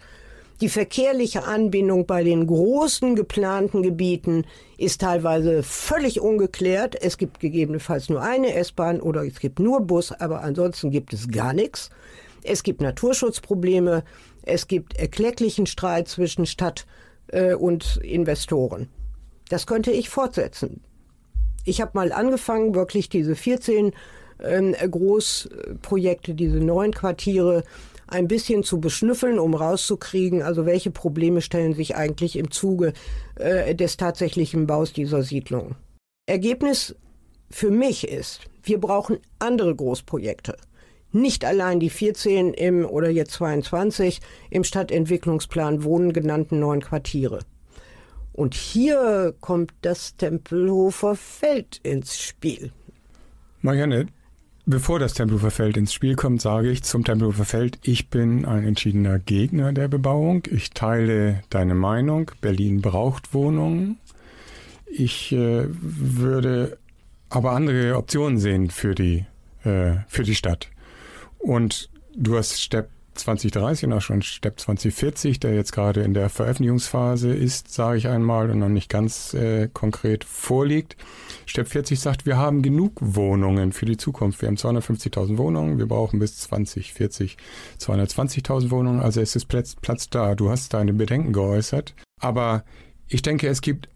Die 0.63 0.71
verkehrliche 0.71 1.45
Anbindung 1.45 2.07
bei 2.07 2.25
den 2.25 2.47
großen 2.47 3.17
geplanten 3.17 3.83
Gebieten 3.83 4.47
ist 4.79 5.03
teilweise 5.03 5.63
völlig 5.63 6.19
ungeklärt. 6.19 6.97
Es 6.99 7.19
gibt 7.19 7.39
gegebenenfalls 7.39 8.09
nur 8.09 8.23
eine 8.23 8.55
S-Bahn 8.55 9.03
oder 9.03 9.23
es 9.27 9.39
gibt 9.39 9.59
nur 9.59 9.83
Bus, 9.83 10.11
aber 10.11 10.41
ansonsten 10.41 10.91
gibt 10.91 11.13
es 11.13 11.29
gar 11.29 11.53
nichts. 11.53 11.91
Es 12.43 12.63
gibt 12.63 12.81
Naturschutzprobleme. 12.81 14.05
Es 14.41 14.69
gibt 14.69 14.99
erklecklichen 14.99 15.67
Streit 15.67 16.09
zwischen 16.09 16.47
Stadt 16.47 16.87
äh, 17.27 17.53
und 17.53 17.99
Investoren. 17.99 18.89
Das 19.51 19.67
könnte 19.67 19.91
ich 19.91 20.09
fortsetzen. 20.09 20.81
Ich 21.67 21.81
habe 21.81 21.91
mal 21.95 22.13
angefangen, 22.13 22.75
wirklich 22.75 23.09
diese 23.09 23.35
14 23.35 23.93
ähm, 24.43 24.73
Großprojekte, 24.73 26.35
diese 26.35 26.59
neuen 26.59 26.93
Quartiere 26.93 27.65
ein 28.07 28.29
bisschen 28.29 28.63
zu 28.63 28.81
beschnüffeln, 28.81 29.41
um 29.41 29.55
rauszukriegen, 29.55 30.43
also 30.43 30.65
welche 30.65 30.93
Probleme 30.93 31.43
stellen 31.43 31.75
sich 31.75 31.97
eigentlich 31.97 32.37
im 32.37 32.53
Zuge 32.53 32.93
äh, 33.35 33.75
des 33.75 33.97
tatsächlichen 33.97 34.69
Baus 34.69 34.93
dieser 34.93 35.23
Siedlung. 35.23 35.75
Ergebnis 36.27 36.95
für 37.51 37.73
mich 37.73 38.09
ist, 38.09 38.43
wir 38.63 38.79
brauchen 38.79 39.19
andere 39.41 39.75
Großprojekte. 39.75 40.57
Nicht 41.11 41.45
allein 41.45 41.81
die 41.81 41.91
14 41.91 42.55
im 42.55 42.85
oder 42.85 43.11
jetzt 43.11 43.33
22 43.33 44.21
im 44.51 44.63
Stadtentwicklungsplan 44.63 45.83
Wohnen 45.83 46.13
genannten 46.13 46.61
neuen 46.61 46.81
Quartiere. 46.81 47.41
Und 48.37 48.53
hier 48.53 49.35
kommt 49.41 49.73
das 49.81 50.15
Tempelhofer 50.17 51.17
Feld 51.17 51.81
ins 51.83 52.19
Spiel. 52.19 52.71
Marianne, 53.63 54.09
bevor 54.67 54.99
das 54.99 55.15
Tempelhofer 55.15 55.51
Feld 55.51 55.79
ins 55.79 55.95
Spiel 55.95 56.17
kommt, 56.17 56.43
sage 56.43 56.71
ich 56.71 56.83
zum 56.83 57.03
Tempelhofer 57.03 57.47
Feld, 57.47 57.79
ich 57.83 58.11
bin 58.11 58.45
ein 58.45 58.65
entschiedener 58.65 59.19
Gegner 59.19 59.73
der 59.73 59.89
Bebauung. 59.89 60.43
Ich 60.51 60.73
teile 60.73 61.43
deine 61.49 61.75
Meinung. 61.75 62.31
Berlin 62.43 62.83
braucht 62.83 63.33
Wohnungen. 63.33 63.99
Ich 64.85 65.33
äh, 65.33 65.65
würde 65.71 66.77
aber 67.31 67.53
andere 67.53 67.97
Optionen 67.97 68.37
sehen 68.37 68.69
für 68.69 68.95
die, 68.95 69.25
äh, 69.65 69.95
für 70.09 70.25
die 70.25 70.35
Stadt. 70.35 70.69
Und 71.39 71.89
du 72.15 72.37
hast 72.37 72.61
Stepp 72.61 72.91
2030 73.17 73.87
und 73.87 73.93
auch 73.93 74.01
schon 74.01 74.23
Step 74.23 74.61
2040, 74.61 75.41
der 75.41 75.55
jetzt 75.55 75.73
gerade 75.73 76.03
in 76.03 76.15
der 76.15 76.29
Veröffentlichungsphase 76.29 77.33
ist, 77.33 77.73
sage 77.73 77.99
ich 77.99 78.09
einmal, 78.09 78.51
und 78.51 78.59
noch 78.59 78.69
nicht 78.69 78.89
ganz 78.89 79.35
äh, 79.35 79.69
konkret 79.73 80.25
vorliegt. 80.25 80.97
Step 81.47 81.69
40 81.69 81.99
sagt, 81.99 82.27
wir 82.27 82.37
haben 82.37 82.63
genug 82.63 82.93
Wohnungen 83.01 83.73
für 83.73 83.87
die 83.87 83.97
Zukunft. 83.97 84.43
Wir 84.43 84.49
haben 84.49 84.57
250.000 84.57 85.39
Wohnungen, 85.39 85.79
wir 85.79 85.87
brauchen 85.87 86.19
bis 86.19 86.39
2040 86.39 87.37
220.000 87.81 88.71
Wohnungen, 88.71 89.01
also 89.01 89.21
es 89.21 89.37
ist 89.37 89.47
Platz, 89.47 89.77
Platz 89.77 90.11
da. 90.11 90.35
Du 90.35 90.51
hast 90.51 90.75
deine 90.75 90.93
Bedenken 90.93 91.33
geäußert, 91.33 91.95
aber 92.21 92.65
ich 93.09 93.23
denke, 93.23 93.49
es 93.49 93.61
gibt 93.61 93.89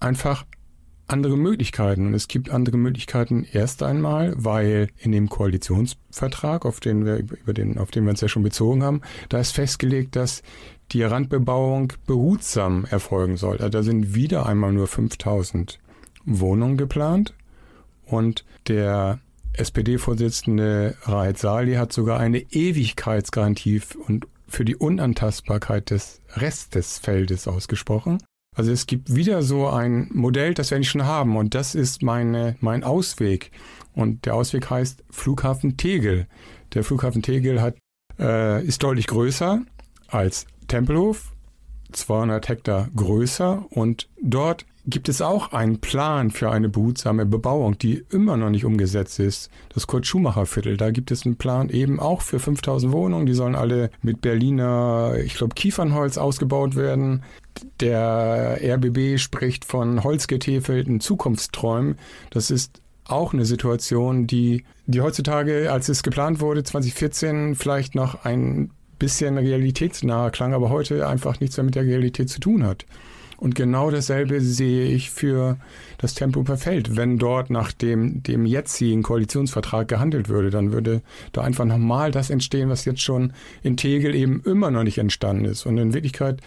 einfach 0.00 0.44
andere 1.08 1.36
Möglichkeiten. 1.36 2.06
Und 2.06 2.14
es 2.14 2.28
gibt 2.28 2.50
andere 2.50 2.76
Möglichkeiten 2.76 3.46
erst 3.50 3.82
einmal, 3.82 4.34
weil 4.36 4.88
in 4.98 5.12
dem 5.12 5.28
Koalitionsvertrag, 5.28 6.64
auf 6.64 6.80
den 6.80 7.04
wir, 7.04 7.16
über 7.16 7.52
den, 7.52 7.78
auf 7.78 7.90
den 7.90 8.04
wir 8.04 8.10
uns 8.10 8.20
ja 8.20 8.28
schon 8.28 8.42
bezogen 8.42 8.82
haben, 8.82 9.00
da 9.28 9.38
ist 9.38 9.52
festgelegt, 9.52 10.16
dass 10.16 10.42
die 10.92 11.02
Randbebauung 11.02 11.92
behutsam 12.06 12.84
erfolgen 12.84 13.36
soll. 13.36 13.58
Also 13.58 13.68
da 13.68 13.82
sind 13.82 14.14
wieder 14.14 14.46
einmal 14.46 14.72
nur 14.72 14.86
5000 14.86 15.78
Wohnungen 16.24 16.76
geplant 16.76 17.34
und 18.04 18.44
der 18.68 19.20
SPD-Vorsitzende 19.54 20.96
Raed 21.02 21.38
Sali 21.38 21.74
hat 21.74 21.92
sogar 21.92 22.20
eine 22.20 22.38
Ewigkeitsgarantie 22.38 23.82
und 24.06 24.26
für 24.46 24.64
die 24.64 24.76
Unantastbarkeit 24.76 25.90
des 25.90 26.20
Restes 26.34 26.70
des 26.70 26.98
Feldes 26.98 27.48
ausgesprochen. 27.48 28.18
Also 28.58 28.72
es 28.72 28.86
gibt 28.86 29.14
wieder 29.14 29.42
so 29.42 29.68
ein 29.68 30.08
Modell, 30.12 30.52
das 30.52 30.72
wir 30.72 30.78
nicht 30.80 30.90
schon 30.90 31.04
haben 31.04 31.36
und 31.36 31.54
das 31.54 31.76
ist 31.76 32.02
meine, 32.02 32.56
mein 32.60 32.82
Ausweg. 32.82 33.52
Und 33.94 34.26
der 34.26 34.34
Ausweg 34.34 34.68
heißt 34.68 35.04
Flughafen 35.10 35.76
Tegel. 35.76 36.26
Der 36.74 36.82
Flughafen 36.82 37.22
Tegel 37.22 37.62
hat, 37.62 37.76
äh, 38.18 38.64
ist 38.66 38.82
deutlich 38.82 39.06
größer 39.06 39.60
als 40.08 40.48
Tempelhof, 40.66 41.34
200 41.92 42.48
Hektar 42.48 42.88
größer 42.96 43.64
und 43.70 44.08
dort 44.20 44.66
gibt 44.88 45.08
es 45.08 45.20
auch 45.20 45.52
einen 45.52 45.80
Plan 45.80 46.30
für 46.30 46.50
eine 46.50 46.68
behutsame 46.68 47.26
Bebauung, 47.26 47.78
die 47.78 48.04
immer 48.10 48.36
noch 48.36 48.50
nicht 48.50 48.64
umgesetzt 48.64 49.20
ist. 49.20 49.50
Das 49.72 49.86
Kurt-Schumacher-Viertel, 49.86 50.78
da 50.78 50.90
gibt 50.90 51.10
es 51.10 51.26
einen 51.26 51.36
Plan 51.36 51.68
eben 51.68 52.00
auch 52.00 52.22
für 52.22 52.40
5000 52.40 52.92
Wohnungen. 52.92 53.26
Die 53.26 53.34
sollen 53.34 53.54
alle 53.54 53.90
mit 54.02 54.22
Berliner, 54.22 55.14
ich 55.22 55.34
glaube, 55.34 55.54
Kiefernholz 55.54 56.16
ausgebaut 56.16 56.74
werden. 56.74 57.22
Der 57.80 58.58
RBB 58.62 59.18
spricht 59.18 59.64
von 59.64 60.04
holzgetäfelten 60.04 61.00
Zukunftsträumen. 61.00 61.96
Das 62.30 62.50
ist 62.50 62.80
auch 63.04 63.32
eine 63.32 63.44
Situation, 63.44 64.26
die, 64.26 64.64
die 64.86 65.00
heutzutage, 65.00 65.72
als 65.72 65.88
es 65.88 66.02
geplant 66.02 66.40
wurde, 66.40 66.62
2014 66.62 67.54
vielleicht 67.54 67.94
noch 67.94 68.24
ein 68.24 68.70
bisschen 68.98 69.38
realitätsnaher 69.38 70.30
klang, 70.30 70.54
aber 70.54 70.70
heute 70.70 71.06
einfach 71.06 71.40
nichts 71.40 71.56
mehr 71.56 71.64
mit 71.64 71.74
der 71.74 71.84
Realität 71.84 72.28
zu 72.28 72.40
tun 72.40 72.64
hat. 72.64 72.84
Und 73.38 73.54
genau 73.54 73.92
dasselbe 73.92 74.40
sehe 74.40 74.86
ich 74.86 75.10
für 75.10 75.58
das 75.98 76.14
Tempo 76.14 76.42
per 76.42 76.56
Feld. 76.56 76.96
Wenn 76.96 77.18
dort 77.18 77.50
nach 77.50 77.70
dem, 77.70 78.20
dem 78.24 78.44
jetzigen 78.44 79.04
Koalitionsvertrag 79.04 79.86
gehandelt 79.86 80.28
würde, 80.28 80.50
dann 80.50 80.72
würde 80.72 81.02
da 81.32 81.42
einfach 81.42 81.64
nochmal 81.64 82.10
das 82.10 82.30
entstehen, 82.30 82.68
was 82.68 82.84
jetzt 82.84 83.00
schon 83.00 83.32
in 83.62 83.76
Tegel 83.76 84.16
eben 84.16 84.42
immer 84.44 84.72
noch 84.72 84.82
nicht 84.82 84.98
entstanden 84.98 85.44
ist. 85.44 85.66
Und 85.66 85.78
in 85.78 85.94
Wirklichkeit 85.94 86.40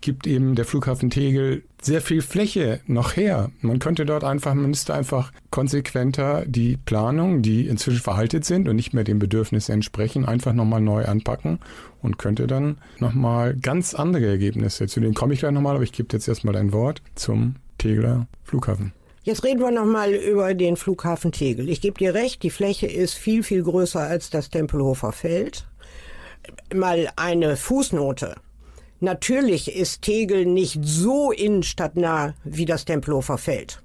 gibt 0.00 0.26
eben 0.26 0.54
der 0.54 0.64
Flughafen 0.64 1.10
Tegel 1.10 1.62
sehr 1.80 2.00
viel 2.00 2.22
Fläche 2.22 2.80
noch 2.86 3.16
her. 3.16 3.50
Man 3.60 3.78
könnte 3.78 4.04
dort 4.04 4.24
einfach, 4.24 4.54
man 4.54 4.70
müsste 4.70 4.94
einfach 4.94 5.32
konsequenter 5.50 6.44
die 6.46 6.76
Planung, 6.76 7.42
die 7.42 7.66
inzwischen 7.66 8.00
veraltet 8.00 8.44
sind 8.44 8.68
und 8.68 8.76
nicht 8.76 8.94
mehr 8.94 9.04
den 9.04 9.18
Bedürfnissen 9.18 9.74
entsprechen, 9.74 10.24
einfach 10.24 10.52
nochmal 10.52 10.80
neu 10.80 11.04
anpacken 11.04 11.60
und 12.02 12.18
könnte 12.18 12.46
dann 12.46 12.78
nochmal 12.98 13.54
ganz 13.54 13.94
andere 13.94 14.26
Ergebnisse, 14.26 14.86
zu 14.86 15.00
denen 15.00 15.14
komme 15.14 15.34
ich 15.34 15.40
gleich 15.40 15.52
nochmal, 15.52 15.74
aber 15.74 15.84
ich 15.84 15.92
gebe 15.92 16.08
jetzt 16.12 16.28
erstmal 16.28 16.56
ein 16.56 16.72
Wort 16.72 17.02
zum 17.14 17.56
Tegeler 17.78 18.26
Flughafen. 18.44 18.92
Jetzt 19.22 19.44
reden 19.44 19.60
wir 19.60 19.70
nochmal 19.70 20.14
über 20.14 20.54
den 20.54 20.76
Flughafen 20.76 21.32
Tegel. 21.32 21.68
Ich 21.68 21.80
gebe 21.80 21.98
dir 21.98 22.14
recht, 22.14 22.42
die 22.42 22.50
Fläche 22.50 22.86
ist 22.86 23.14
viel, 23.14 23.42
viel 23.42 23.62
größer 23.62 24.00
als 24.00 24.30
das 24.30 24.48
Tempelhofer 24.48 25.12
Feld. 25.12 25.66
Mal 26.74 27.10
eine 27.16 27.56
Fußnote. 27.56 28.36
Natürlich 29.00 29.74
ist 29.74 30.02
Tegel 30.02 30.44
nicht 30.44 30.80
so 30.82 31.30
innenstadtnah 31.30 32.34
wie 32.44 32.64
das 32.64 32.84
Tempelhofer 32.84 33.38
Feld, 33.38 33.80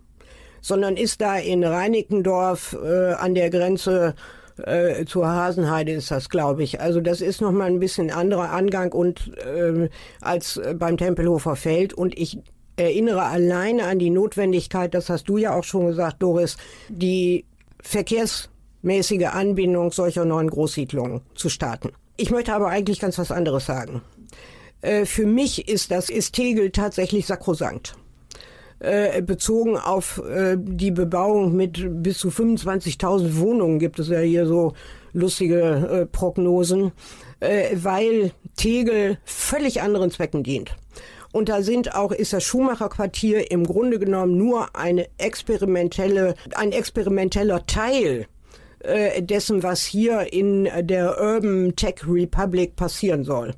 sondern 0.62 0.98
ist 0.98 1.22
da 1.22 1.38
in 1.38 1.63
Reinickendorf 1.63 2.75
äh, 2.84 3.13
an 3.13 3.36
der 3.36 3.50
Grenze 3.50 4.15
äh, 4.58 5.05
zur 5.05 5.27
Hasenheide 5.27 5.91
ist 5.91 6.12
das, 6.12 6.29
glaube 6.29 6.63
ich. 6.63 6.79
Also 6.79 7.00
das 7.01 7.22
ist 7.22 7.41
nochmal 7.41 7.67
ein 7.67 7.79
bisschen 7.79 8.12
anderer 8.12 8.51
Angang 8.51 8.91
und 8.91 9.32
äh, 9.38 9.89
als 10.22 10.60
beim 10.75 10.98
Tempelhofer 10.98 11.55
Feld. 11.55 11.93
Und 11.93 12.17
ich 12.17 12.39
erinnere 12.75 13.24
alleine 13.24 13.86
an 13.86 14.00
die 14.00 14.10
Notwendigkeit, 14.10 14.93
das 14.93 15.10
hast 15.10 15.25
du 15.29 15.38
ja 15.38 15.55
auch 15.55 15.64
schon 15.64 15.87
gesagt, 15.87 16.22
Doris, 16.22 16.57
die 16.90 17.46
verkehrsmäßige 17.81 19.27
Anbindung 19.31 19.92
solcher 19.92 20.25
neuen 20.25 20.50
Großsiedlungen 20.50 21.22
zu 21.35 21.50
starten. 21.50 21.92
Ich 22.16 22.29
möchte 22.29 22.53
aber 22.53 22.68
eigentlich 22.68 23.00
ganz 23.00 23.18
was 23.18 23.31
anderes 23.31 23.66
sagen. 23.66 24.01
Äh, 24.83 25.05
für 25.05 25.25
mich 25.25 25.67
ist 25.67 25.91
das 25.91 26.09
ist 26.09 26.33
Tegel 26.33 26.69
tatsächlich 26.69 27.25
sakrosankt. 27.25 27.96
Äh, 28.79 29.22
bezogen 29.22 29.77
auf 29.77 30.22
äh, 30.29 30.57
die 30.59 30.91
Bebauung 30.91 31.55
mit 31.55 32.03
bis 32.03 32.17
zu 32.19 32.29
25.000 32.29 33.37
Wohnungen 33.37 33.79
gibt 33.79 33.98
es 34.00 34.09
ja 34.09 34.19
hier 34.19 34.46
so 34.46 34.74
lustige 35.13 36.07
Prognosen, 36.11 36.91
weil 37.39 38.31
Tegel 38.55 39.19
völlig 39.25 39.79
anderen 39.83 40.09
Zwecken 40.09 40.41
dient. 40.41 40.75
Und 41.31 41.50
da 41.50 41.61
sind 41.61 41.93
auch, 41.93 42.11
ist 42.11 42.33
das 42.33 42.43
Schumacher 42.43 42.89
Quartier 42.89 43.51
im 43.51 43.63
Grunde 43.63 44.00
genommen 44.00 44.37
nur 44.37 44.75
eine 44.75 45.05
experimentelle, 45.19 46.33
ein 46.55 46.72
experimenteller 46.72 47.63
Teil 47.67 48.25
dessen, 49.19 49.61
was 49.61 49.83
hier 49.83 50.33
in 50.33 50.67
der 50.81 51.22
Urban 51.22 51.75
Tech 51.75 52.07
Republic 52.07 52.75
passieren 52.75 53.24
soll. 53.24 53.53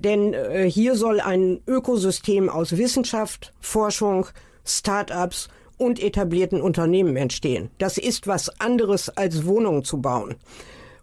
Denn 0.00 0.34
äh, 0.34 0.70
hier 0.70 0.96
soll 0.96 1.20
ein 1.20 1.60
Ökosystem 1.66 2.48
aus 2.48 2.76
Wissenschaft, 2.76 3.52
Forschung, 3.60 4.26
Start-ups 4.64 5.48
und 5.76 6.02
etablierten 6.02 6.60
Unternehmen 6.60 7.16
entstehen. 7.16 7.70
Das 7.78 7.98
ist 7.98 8.26
was 8.26 8.60
anderes 8.60 9.08
als 9.08 9.46
Wohnungen 9.46 9.84
zu 9.84 10.00
bauen. 10.00 10.36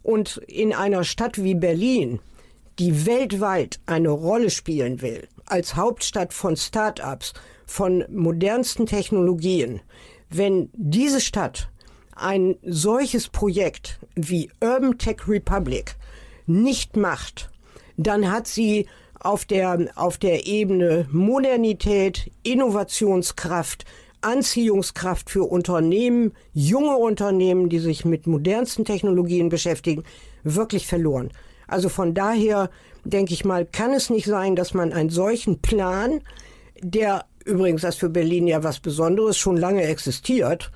Und 0.04 0.38
in 0.48 0.74
einer 0.74 1.04
Stadt 1.04 1.44
wie 1.44 1.56
Berlin, 1.56 2.20
die 2.80 3.06
weltweit 3.06 3.80
eine 3.86 4.10
Rolle 4.10 4.50
spielen 4.50 5.02
will, 5.02 5.28
als 5.46 5.76
Hauptstadt 5.76 6.34
von 6.34 6.56
Start-ups, 6.56 7.34
von 7.66 8.04
modernsten 8.10 8.86
Technologien, 8.86 9.82
wenn 10.30 10.70
diese 10.74 11.22
Stadt 11.22 11.70
ein 12.16 12.58
solches 12.64 13.30
Projekt 13.30 14.00
wie 14.16 14.52
Urban 14.62 14.98
Tech 14.98 15.28
Republic 15.28 15.96
nicht 16.46 16.98
macht, 16.98 17.50
dann 17.98 18.32
hat 18.32 18.48
sie 18.48 18.88
auf 19.20 19.46
der, 19.46 19.88
auf 19.96 20.18
der 20.18 20.48
Ebene 20.48 21.08
Modernität, 21.12 22.32
Innovationskraft, 22.44 23.86
Anziehungskraft 24.22 25.30
für 25.30 25.44
Unternehmen, 25.44 26.34
junge 26.54 26.96
Unternehmen, 26.96 27.70
die 27.70 27.80
sich 27.80 28.06
mit 28.06 28.28
modernsten 28.28 28.86
Technologien 28.86 29.50
beschäftigen, 29.50 30.04
wirklich 30.44 30.88
verloren. 30.88 31.32
Also 31.68 31.90
von 31.90 32.14
daher 32.14 32.70
denke 33.04 33.34
ich 33.34 33.46
mal, 33.46 33.66
kann 33.66 33.94
es 33.94 34.10
nicht 34.10 34.26
sein, 34.26 34.56
dass 34.56 34.74
man 34.74 34.94
einen 34.94 35.10
solchen 35.10 35.60
Plan, 35.60 36.22
der 36.82 37.26
übrigens 37.46 37.82
das 37.82 37.96
für 37.96 38.10
Berlin 38.10 38.48
ja 38.48 38.64
was 38.64 38.80
Besonderes 38.80 39.38
schon 39.38 39.58
lange 39.58 39.84
existiert 39.84 40.72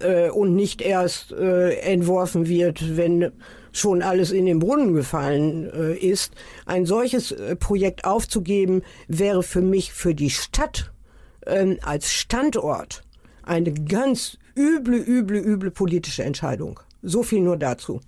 äh, 0.00 0.28
und 0.28 0.54
nicht 0.54 0.82
erst 0.82 1.32
äh, 1.32 1.76
entworfen 1.76 2.48
wird, 2.48 2.96
wenn 2.96 3.32
schon 3.72 4.02
alles 4.02 4.32
in 4.32 4.46
den 4.46 4.58
Brunnen 4.58 4.94
gefallen 4.94 5.70
äh, 5.72 5.94
ist, 5.94 6.32
ein 6.66 6.86
solches 6.86 7.32
äh, 7.32 7.56
Projekt 7.56 8.04
aufzugeben, 8.04 8.82
wäre 9.08 9.42
für 9.42 9.62
mich 9.62 9.92
für 9.92 10.14
die 10.14 10.30
Stadt 10.30 10.92
ähm, 11.46 11.78
als 11.82 12.12
Standort 12.12 13.02
eine 13.42 13.72
ganz 13.72 14.38
üble, 14.56 14.98
üble, 14.98 15.38
üble 15.38 15.70
politische 15.70 16.22
Entscheidung. 16.22 16.80
So 17.02 17.22
viel 17.22 17.40
nur 17.40 17.56
dazu. 17.56 18.00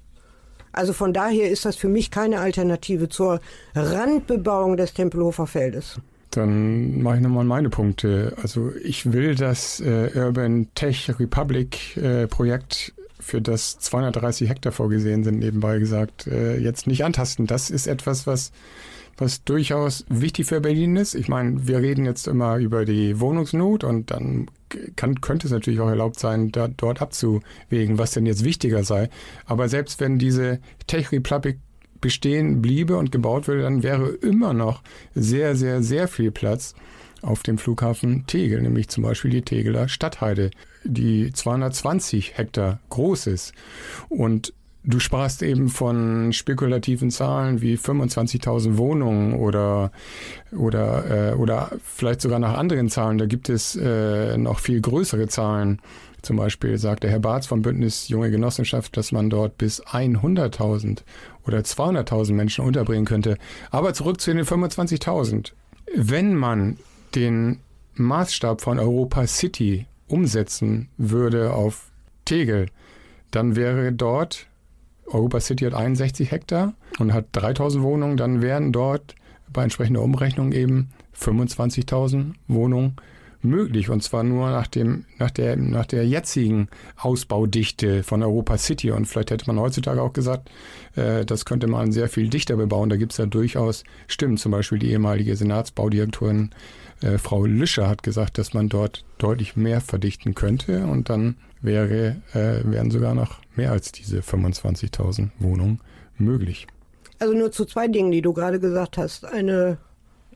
Also 0.73 0.93
von 0.93 1.13
daher 1.13 1.51
ist 1.51 1.65
das 1.65 1.77
für 1.77 1.89
mich 1.89 2.11
keine 2.11 2.41
Alternative 2.41 3.09
zur 3.09 3.41
Randbebauung 3.75 4.77
des 4.77 4.95
Tempelhofer 4.95 5.47
Feldes. 5.47 6.01
Dann 6.31 7.03
mache 7.03 7.17
ich 7.17 7.23
nochmal 7.23 7.45
meine 7.45 7.69
Punkte. 7.69 8.35
Also 8.43 8.73
ich 8.83 9.13
will 9.13 9.35
das 9.35 9.81
äh, 9.81 10.11
Urban 10.15 10.69
Tech 10.75 11.11
Republic 11.19 11.97
äh, 11.99 12.27
Projekt 12.27 12.95
für 13.23 13.41
das 13.41 13.79
230 13.79 14.49
Hektar 14.49 14.73
vorgesehen 14.73 15.25
sind, 15.25 15.39
nebenbei 15.39 15.79
gesagt, 15.79 16.27
äh, 16.27 16.59
jetzt 16.59 16.87
nicht 16.87 17.05
antasten. 17.05 17.47
Das 17.47 17.71
ist 17.71 17.87
etwas, 17.87 18.27
was, 18.27 18.53
was 19.17 19.45
durchaus 19.45 20.05
wichtig 20.09 20.47
für 20.47 20.61
Berlin 20.61 20.97
ist. 20.97 21.15
Ich 21.15 21.29
meine, 21.29 21.67
wir 21.67 21.79
reden 21.79 22.05
jetzt 22.05 22.27
immer 22.27 22.57
über 22.57 22.85
die 22.85 23.21
Wohnungsnot 23.21 23.85
und 23.85 24.11
dann 24.11 24.51
kann, 24.97 25.21
könnte 25.21 25.47
es 25.47 25.53
natürlich 25.53 25.81
auch 25.81 25.89
erlaubt 25.89 26.19
sein, 26.19 26.51
da, 26.51 26.69
dort 26.69 27.01
abzuwägen, 27.01 27.99
was 27.99 28.13
denn 28.13 28.27
jetzt 28.27 28.45
wichtiger 28.45 28.85
sei. 28.85 29.09
Aber 29.47 29.69
selbst 29.69 30.01
wenn 30.01 30.19
diese 30.19 30.61
Tech 30.87 31.13
Republic 31.13 31.59
bestehen 32.01 32.61
bliebe 32.61 32.97
und 32.97 33.13
gebaut 33.13 33.47
würde, 33.47 33.63
dann 33.63 33.83
wäre 33.83 34.09
immer 34.09 34.53
noch 34.53 34.83
sehr, 35.15 35.55
sehr, 35.57 35.83
sehr 35.83 36.09
viel 36.09 36.33
Platz 36.33 36.75
auf 37.23 37.43
dem 37.43 37.59
Flughafen 37.59 38.27
Tegel, 38.27 38.61
nämlich 38.61 38.89
zum 38.89 39.05
Beispiel 39.05 39.31
die 39.31 39.43
Tegeler 39.43 39.89
Stadtheide, 39.89 40.51
die 40.85 41.33
220 41.33 42.37
Hektar 42.37 42.81
groß 42.91 43.29
ist. 43.29 43.53
Und 44.09 44.53
Du 44.85 44.99
sprachst 44.99 45.45
eben 45.45 45.69
von 45.69 46.33
spekulativen 46.33 47.13
Zahlen 47.13 47.61
wie 47.61 47.77
25.000 47.77 48.79
Wohnungen 48.79 49.33
oder 49.35 49.93
oder 50.51 51.31
äh, 51.31 51.35
oder 51.35 51.71
vielleicht 51.85 52.21
sogar 52.21 52.41
nach 52.41 52.59
anderen 52.59 52.89
Zahlen. 52.89 53.19
Da 53.19 53.27
gibt 53.27 53.49
es 53.49 53.77
äh, 53.77 54.37
noch 54.37 54.59
viel 54.59 54.81
größere 54.81 55.29
Zahlen. 55.29 55.81
Zum 56.23 56.37
Beispiel 56.37 56.79
sagte 56.79 57.09
Herr 57.09 57.21
Barth 57.21 57.47
vom 57.47 57.63
Bündnis 57.63 58.09
Junge 58.09 58.33
Genossenschaft, 58.33 58.97
dass 58.97 59.13
man 59.13 59.31
dort 59.31 59.57
bis 59.57 59.85
100.000 59.85 61.03
oder 61.47 61.59
200.000 61.59 62.33
Menschen 62.33 62.65
unterbringen 62.65 63.05
könnte. 63.05 63.39
Aber 63.71 63.95
zurück 63.95 64.21
zu 64.21 64.35
den 64.35 64.45
25.000. 64.45 65.53
Wenn 65.95 66.35
man 66.35 66.77
den 67.15 67.61
Maßstab 67.95 68.61
von 68.61 68.79
Europa 68.79 69.27
City 69.27 69.87
umsetzen 70.09 70.89
würde 70.97 71.53
auf 71.53 71.91
Tegel, 72.25 72.67
dann 73.31 73.57
wäre 73.57 73.93
dort 73.93 74.47
Europa 75.07 75.41
City 75.41 75.65
hat 75.65 75.75
61 75.75 76.31
Hektar 76.31 76.75
und 76.99 77.13
hat 77.13 77.27
3000 77.33 77.83
Wohnungen, 77.83 78.17
dann 78.17 78.41
wären 78.41 78.73
dort 78.73 79.15
bei 79.53 79.63
entsprechender 79.63 80.03
Umrechnung 80.03 80.53
eben 80.53 80.91
25.000 81.19 82.33
Wohnungen 82.49 82.97
möglich 83.43 83.91
und 83.91 84.03
zwar 84.03 84.23
nur 84.23 84.51
nach 84.51 84.69
dem 84.69 85.05
nach 85.19 85.31
der 85.31 85.57
nach 85.57 85.87
der 85.87 86.07
jetzigen 86.07 86.69
Ausbaudichte 86.97 88.05
von 88.05 88.23
Europa 88.23 88.57
City 88.57 88.93
und 88.93 89.07
vielleicht 89.07 89.33
hätte 89.33 89.47
man 89.47 89.59
heutzutage 89.59 90.01
auch 90.01 90.13
gesagt, 90.13 90.49
äh, 90.95 91.25
das 91.25 91.45
könnte 91.45 91.67
man 91.67 91.91
sehr 91.91 92.09
viel 92.09 92.29
dichter 92.29 92.57
bebauen. 92.57 92.89
Da 92.89 92.97
gibt 92.97 93.13
es 93.13 93.19
ja 93.19 93.27
durchaus 93.27 93.83
Stimmen. 94.07 94.37
Zum 94.37 94.53
Beispiel 94.53 94.79
die 94.79 94.91
ehemalige 94.93 95.35
Senatsbaudirektorin 95.35 96.51
äh, 97.03 97.19
Frau 97.19 97.45
Lüscher 97.45 97.89
hat 97.89 98.03
gesagt, 98.03 98.39
dass 98.39 98.55
man 98.55 98.69
dort 98.69 99.05
deutlich 99.19 99.57
mehr 99.57 99.81
verdichten 99.81 100.35
könnte 100.35 100.87
und 100.87 101.11
dann 101.11 101.37
wäre, 101.61 102.23
äh, 102.33 102.61
wären 102.65 102.91
sogar 102.91 103.15
noch 103.15 103.41
mehr 103.55 103.73
als 103.73 103.93
diese 103.93 104.21
25.000 104.21 105.31
Wohnungen 105.39 105.81
möglich. 106.17 106.67
Also 107.19 107.35
nur 107.35 107.53
zu 107.53 107.65
zwei 107.65 107.89
Dingen, 107.89 108.11
die 108.11 108.23
du 108.23 108.33
gerade 108.33 108.59
gesagt 108.59 108.99
hast. 108.99 109.25
Eine 109.25 109.79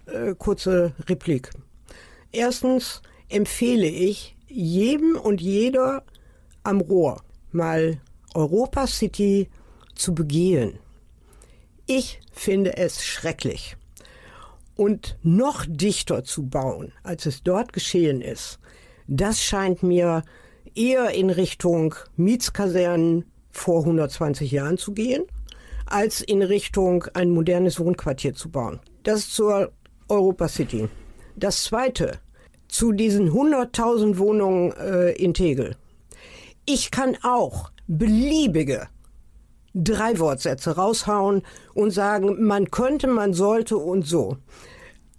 äh, 0.07 0.35
kurze 0.37 0.93
Replik. 1.09 1.51
Erstens 2.33 3.03
empfehle 3.29 3.87
ich 3.87 4.37
jedem 4.47 5.17
und 5.17 5.41
jeder 5.41 6.05
am 6.63 6.81
Rohr 6.81 7.23
mal 7.51 7.99
Europa 8.35 8.87
City 8.87 9.49
zu 9.95 10.15
begehen. 10.15 10.79
Ich 11.87 12.21
finde 12.33 12.77
es 12.77 13.05
schrecklich. 13.05 13.77
Und 14.77 15.17
noch 15.23 15.65
dichter 15.67 16.23
zu 16.23 16.47
bauen, 16.47 16.93
als 17.03 17.27
es 17.27 17.43
dort 17.43 17.73
geschehen 17.73 18.21
ist, 18.21 18.59
das 19.09 19.43
scheint 19.43 19.83
mir 19.83 20.23
eher 20.75 21.11
in 21.11 21.31
Richtung 21.31 21.95
Mietskasernen 22.17 23.25
vor 23.51 23.81
120 23.81 24.51
Jahren 24.51 24.77
zu 24.77 24.93
gehen, 24.93 25.25
als 25.87 26.21
in 26.21 26.43
Richtung 26.43 27.05
ein 27.15 27.31
modernes 27.31 27.81
Wohnquartier 27.81 28.35
zu 28.35 28.51
bauen. 28.51 28.81
Das 29.03 29.31
zur 29.31 29.73
Europa 30.09 30.49
City. 30.49 30.89
Das 31.37 31.65
zweite, 31.65 32.19
zu 32.69 32.93
diesen 32.93 33.31
100.000 33.31 34.19
Wohnungen 34.19 34.73
äh, 34.73 35.13
in 35.13 35.33
Tegel. 35.33 35.77
Ich 36.67 36.91
kann 36.91 37.17
auch 37.23 37.71
beliebige 37.87 38.89
drei 39.77 40.19
Wortsätze 40.19 40.77
raushauen 40.77 41.43
und 41.75 41.91
sagen, 41.91 42.43
man 42.45 42.71
könnte, 42.71 43.07
man 43.07 43.35
sollte 43.35 43.77
und 43.77 44.07
so. 44.07 44.39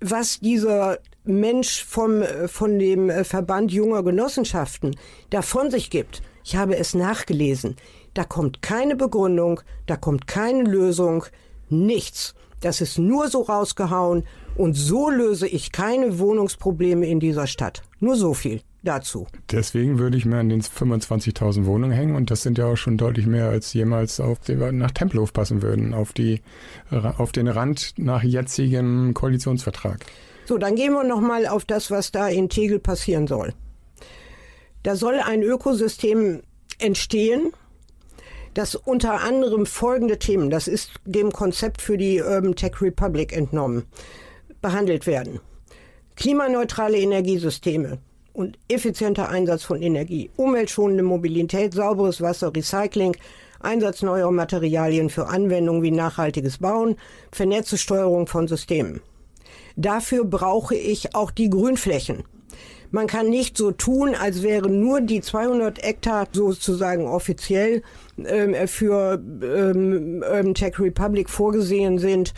Was 0.02 0.40
dieser 0.40 0.98
Mensch 1.24 1.86
vom, 1.86 2.24
von 2.48 2.80
dem 2.80 3.10
Verband 3.24 3.72
junger 3.72 4.04
Genossenschaften 4.04 4.96
da 5.30 5.42
von 5.42 5.70
sich 5.70 5.90
gibt, 5.90 6.22
ich 6.44 6.56
habe 6.56 6.78
es 6.78 6.94
nachgelesen, 6.94 7.76
da 8.14 8.24
kommt 8.24 8.62
keine 8.62 8.96
Begründung, 8.96 9.62
da 9.86 9.96
kommt 9.96 10.28
keine 10.28 10.64
Lösung, 10.64 11.26
nichts. 11.70 12.34
Das 12.62 12.82
ist 12.82 12.98
nur 12.98 13.28
so 13.28 13.42
rausgehauen 13.42 14.24
und 14.56 14.74
so 14.74 15.12
löse 15.12 15.48
ich 15.48 15.72
keine 15.72 16.18
Wohnungsprobleme 16.18 17.06
in 17.06 17.20
dieser 17.20 17.46
Stadt. 17.46 17.84
Nur 18.00 18.16
so 18.16 18.34
viel 18.34 18.62
dazu. 18.88 19.28
Deswegen 19.52 20.00
würde 20.00 20.18
ich 20.18 20.26
mir 20.26 20.38
an 20.38 20.50
den 20.50 20.62
25.000 20.62 21.66
Wohnungen 21.66 21.92
hängen 21.92 22.16
und 22.16 22.32
das 22.32 22.44
sind 22.44 22.58
ja 22.58 22.66
auch 22.66 22.76
schon 22.76 22.98
deutlich 22.98 23.28
mehr 23.28 23.50
als 23.50 23.74
jemals 23.74 24.20
auf 24.20 24.40
den, 24.40 24.78
nach 24.78 24.92
Tempelhof 24.92 25.34
passen 25.34 25.62
würden, 25.62 25.94
auf, 25.94 26.14
die, 26.14 26.42
auf 26.90 27.32
den 27.32 27.48
Rand 27.48 27.94
nach 27.98 28.24
jetzigem 28.24 29.14
Koalitionsvertrag. 29.14 30.06
So, 30.46 30.58
dann 30.58 30.76
gehen 30.76 30.94
wir 30.94 31.04
nochmal 31.04 31.46
auf 31.46 31.66
das, 31.66 31.92
was 31.92 32.12
da 32.12 32.28
in 32.30 32.50
Tegel 32.50 32.80
passieren 32.80 33.28
soll. 33.28 33.54
Da 34.84 34.96
soll 34.96 35.20
ein 35.20 35.44
Ökosystem 35.44 36.42
entstehen, 36.80 37.52
das 38.54 38.76
unter 38.76 39.22
anderem 39.22 39.66
folgende 39.66 40.18
Themen, 40.18 40.50
das 40.50 40.68
ist 40.68 40.92
dem 41.06 41.32
Konzept 41.32 41.82
für 41.82 41.98
die 41.98 42.22
Urban 42.22 42.56
Tech 42.56 42.82
Republic 42.82 43.36
entnommen, 43.36 43.84
behandelt 44.62 45.06
werden. 45.06 45.40
Klimaneutrale 46.16 46.98
Energiesysteme 46.98 48.00
und 48.38 48.60
effizienter 48.68 49.30
Einsatz 49.30 49.64
von 49.64 49.82
Energie, 49.82 50.30
umweltschonende 50.36 51.02
Mobilität, 51.02 51.74
sauberes 51.74 52.22
Wasser, 52.22 52.56
Recycling, 52.56 53.18
Einsatz 53.60 54.04
neuer 54.04 54.32
Materialien 54.32 55.10
für 55.10 55.26
Anwendungen 55.26 55.82
wie 55.82 55.90
nachhaltiges 55.90 56.60
Bauen, 56.60 56.98
vernetzte 57.32 57.80
Steuerung 57.80 58.28
von 58.28 58.48
Systemen. 58.48 59.02
Dafür 59.76 60.24
brauche 60.24 60.76
ich 60.76 61.16
auch 61.16 61.32
die 61.32 61.50
Grünflächen. 61.50 62.26
Man 62.92 63.08
kann 63.08 63.28
nicht 63.28 63.58
so 63.58 63.72
tun, 63.72 64.14
als 64.14 64.44
wären 64.44 64.80
nur 64.80 65.02
die 65.02 65.22
200 65.22 65.82
Hektar 65.82 66.28
sozusagen 66.32 67.08
offiziell 67.08 67.82
ähm, 68.24 68.56
für 68.68 69.20
ähm, 69.42 70.24
ähm, 70.32 70.54
Tech 70.54 70.80
Republic 70.80 71.32
vorgesehen 71.32 71.98
sind, 71.98 72.36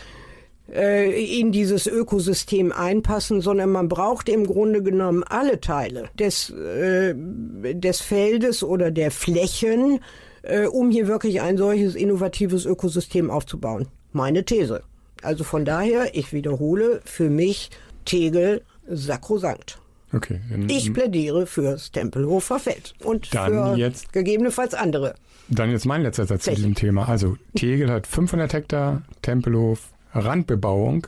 in 0.71 1.51
dieses 1.51 1.87
Ökosystem 1.87 2.71
einpassen, 2.71 3.41
sondern 3.41 3.71
man 3.71 3.89
braucht 3.89 4.29
im 4.29 4.45
Grunde 4.45 4.83
genommen 4.83 5.23
alle 5.23 5.59
Teile 5.59 6.09
des, 6.17 6.51
äh, 6.51 7.15
des 7.15 8.01
Feldes 8.01 8.63
oder 8.63 8.91
der 8.91 9.11
Flächen, 9.11 9.99
äh, 10.43 10.65
um 10.65 10.91
hier 10.91 11.07
wirklich 11.07 11.41
ein 11.41 11.57
solches 11.57 11.95
innovatives 11.95 12.65
Ökosystem 12.65 13.31
aufzubauen. 13.31 13.87
Meine 14.11 14.45
These. 14.45 14.83
Also 15.21 15.43
von 15.43 15.65
daher, 15.65 16.15
ich 16.15 16.33
wiederhole, 16.33 17.01
für 17.03 17.29
mich 17.29 17.69
Tegel 18.05 18.61
sakrosankt. 18.87 19.79
Okay. 20.11 20.39
ich 20.69 20.91
plädiere 20.91 21.45
fürs 21.45 21.91
Tempelhofer 21.91 22.59
Feld 22.59 22.95
und 23.03 23.27
für 23.27 23.75
jetzt, 23.77 24.11
gegebenenfalls 24.11 24.73
andere. 24.73 25.13
Dann 25.49 25.69
jetzt 25.69 25.85
mein 25.85 26.01
letzter 26.01 26.25
Satz 26.25 26.45
Fläche. 26.45 26.55
zu 26.55 26.61
diesem 26.61 26.75
Thema. 26.75 27.07
Also 27.07 27.37
Tegel 27.55 27.91
hat 27.91 28.07
500 28.07 28.51
Hektar, 28.51 29.03
Tempelhof 29.21 29.91
Randbebauung 30.13 31.07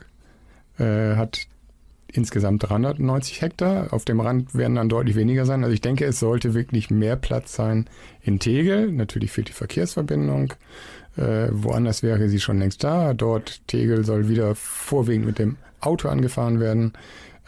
äh, 0.78 1.16
hat 1.16 1.46
insgesamt 2.12 2.68
390 2.68 3.40
Hektar. 3.40 3.92
Auf 3.92 4.04
dem 4.04 4.20
Rand 4.20 4.54
werden 4.54 4.76
dann 4.76 4.88
deutlich 4.88 5.16
weniger 5.16 5.46
sein. 5.46 5.64
Also 5.64 5.72
ich 5.72 5.80
denke, 5.80 6.04
es 6.04 6.20
sollte 6.20 6.54
wirklich 6.54 6.90
mehr 6.90 7.16
Platz 7.16 7.54
sein 7.54 7.88
in 8.20 8.38
Tegel. 8.38 8.92
Natürlich 8.92 9.32
fehlt 9.32 9.48
die 9.48 9.52
Verkehrsverbindung. 9.52 10.52
Äh, 11.16 11.48
woanders 11.50 12.02
wäre 12.02 12.28
sie 12.28 12.40
schon 12.40 12.58
längst 12.58 12.84
da. 12.84 13.14
Dort 13.14 13.66
Tegel 13.66 14.04
soll 14.04 14.28
wieder 14.28 14.54
vorwiegend 14.54 15.26
mit 15.26 15.38
dem 15.38 15.56
Auto 15.80 16.08
angefahren 16.08 16.60
werden. 16.60 16.92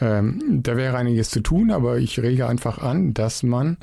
Ähm, 0.00 0.60
da 0.62 0.76
wäre 0.76 0.96
einiges 0.96 1.30
zu 1.30 1.40
tun, 1.40 1.70
aber 1.70 1.98
ich 1.98 2.20
rege 2.20 2.48
einfach 2.48 2.78
an, 2.78 3.14
dass 3.14 3.42
man 3.42 3.76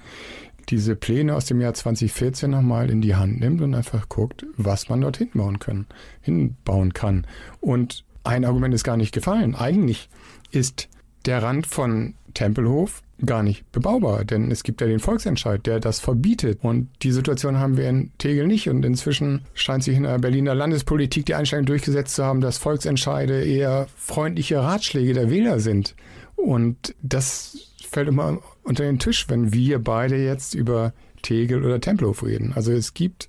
diese 0.70 0.96
Pläne 0.96 1.36
aus 1.36 1.46
dem 1.46 1.62
Jahr 1.62 1.74
2014 1.74 2.50
nochmal 2.50 2.90
in 2.90 3.02
die 3.02 3.16
Hand 3.16 3.40
nimmt 3.40 3.62
und 3.62 3.74
einfach 3.74 4.10
guckt, 4.10 4.46
was 4.58 4.90
man 4.90 5.02
dort 5.02 5.18
hinbauen 5.18 5.60
kann, 5.60 5.86
hinbauen 6.22 6.94
kann. 6.94 7.26
Und 7.60 8.04
ein 8.24 8.46
Argument 8.46 8.74
ist 8.74 8.84
gar 8.84 8.98
nicht 8.98 9.14
gefallen. 9.14 9.56
Eigentlich 9.56 10.10
ist 10.52 10.90
der 11.26 11.44
Rand 11.44 11.68
von 11.68 12.16
Tempelhof 12.34 13.04
gar 13.24 13.44
nicht 13.44 13.72
bebaubar, 13.72 14.26
denn 14.26 14.50
es 14.50 14.64
gibt 14.64 14.82
ja 14.82 14.88
den 14.88 15.00
Volksentscheid, 15.00 15.66
der 15.66 15.80
das 15.80 16.00
verbietet. 16.00 16.60
Und 16.64 16.90
die 17.04 17.12
Situation 17.12 17.58
haben 17.60 17.78
wir 17.78 17.88
in 17.88 18.12
Tegel 18.18 18.48
nicht. 18.48 18.70
Und 18.70 18.84
inzwischen 18.84 19.46
scheint 19.54 19.84
sich 19.84 19.96
in 19.96 20.04
der 20.04 20.18
Berliner 20.18 20.56
Landespolitik 20.56 21.26
die 21.26 21.36
Einstellung 21.36 21.66
durchgesetzt 21.66 22.16
zu 22.16 22.24
haben, 22.24 22.42
dass 22.42 22.58
Volksentscheide 22.58 23.44
eher 23.44 23.88
freundliche 23.96 24.60
Ratschläge 24.60 25.14
der 25.14 25.30
Wähler 25.30 25.60
sind. 25.60 25.96
Und 26.36 26.96
das 27.04 27.58
fällt 27.88 28.08
immer 28.08 28.40
unter 28.64 28.84
den 28.84 29.00
Tisch, 29.00 29.28
wenn 29.30 29.54
wir 29.54 29.80
beide 29.80 30.18
jetzt 30.18 30.54
über 30.54 30.94
Tegel 31.22 31.64
oder 31.64 31.80
Tempelhof 31.80 32.24
reden. 32.24 32.54
Also 32.56 32.72
es 32.72 32.94
gibt 32.94 33.28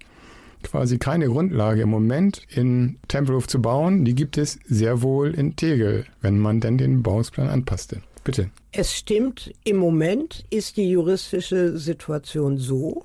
quasi 0.63 0.99
keine 0.99 1.27
Grundlage 1.27 1.83
im 1.83 1.91
Moment 1.91 2.43
in 2.49 2.99
Tempelhof 3.09 3.49
zu 3.49 3.61
bauen. 3.61 4.05
Die 4.05 4.15
gibt 4.15 4.39
es 4.39 4.59
sehr 4.65 5.03
wohl 5.03 5.35
in 5.35 5.57
Tegel, 5.57 6.07
wenn 6.21 6.39
man 6.39 6.61
denn 6.61 6.79
den 6.79 7.03
Bauungsplan 7.03 7.49
anpasste. 7.49 8.03
Bitte. 8.25 8.51
Es 8.71 8.95
stimmt, 8.95 9.53
im 9.65 9.77
Moment 9.77 10.45
ist 10.51 10.77
die 10.77 10.91
juristische 10.91 11.77
Situation 11.77 12.57
so, 12.57 13.05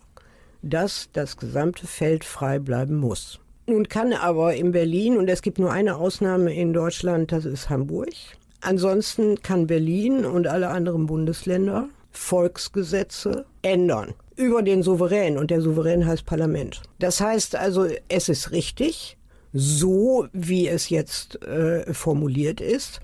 dass 0.61 1.09
das 1.13 1.37
gesamte 1.37 1.87
Feld 1.87 2.23
frei 2.23 2.59
bleiben 2.59 2.97
muss. 2.97 3.39
Nun 3.65 3.89
kann 3.89 4.13
aber 4.13 4.55
in 4.55 4.71
Berlin, 4.71 5.17
und 5.17 5.27
es 5.27 5.41
gibt 5.41 5.59
nur 5.59 5.71
eine 5.71 5.97
Ausnahme 5.97 6.53
in 6.53 6.71
Deutschland, 6.71 7.31
das 7.31 7.45
ist 7.45 7.69
Hamburg. 7.69 8.13
Ansonsten 8.61 9.41
kann 9.41 9.67
Berlin 9.67 10.23
und 10.23 10.47
alle 10.47 10.69
anderen 10.69 11.05
Bundesländer 11.07 11.89
Volksgesetze 12.17 13.45
ändern. 13.62 14.13
über 14.38 14.62
den 14.62 14.84
Souverän 14.84 15.38
und 15.38 15.49
der 15.51 15.62
Souverän 15.62 16.06
heißt 16.06 16.25
Parlament. 16.25 16.82
Das 16.99 17.19
heißt 17.19 17.56
also, 17.56 17.88
es 18.08 18.30
ist 18.30 18.51
richtig, 18.51 19.17
so 19.51 20.27
wie 20.32 20.67
es 20.67 20.89
jetzt 20.89 21.41
äh, 21.43 21.91
formuliert 21.93 22.62
ist, 22.62 22.99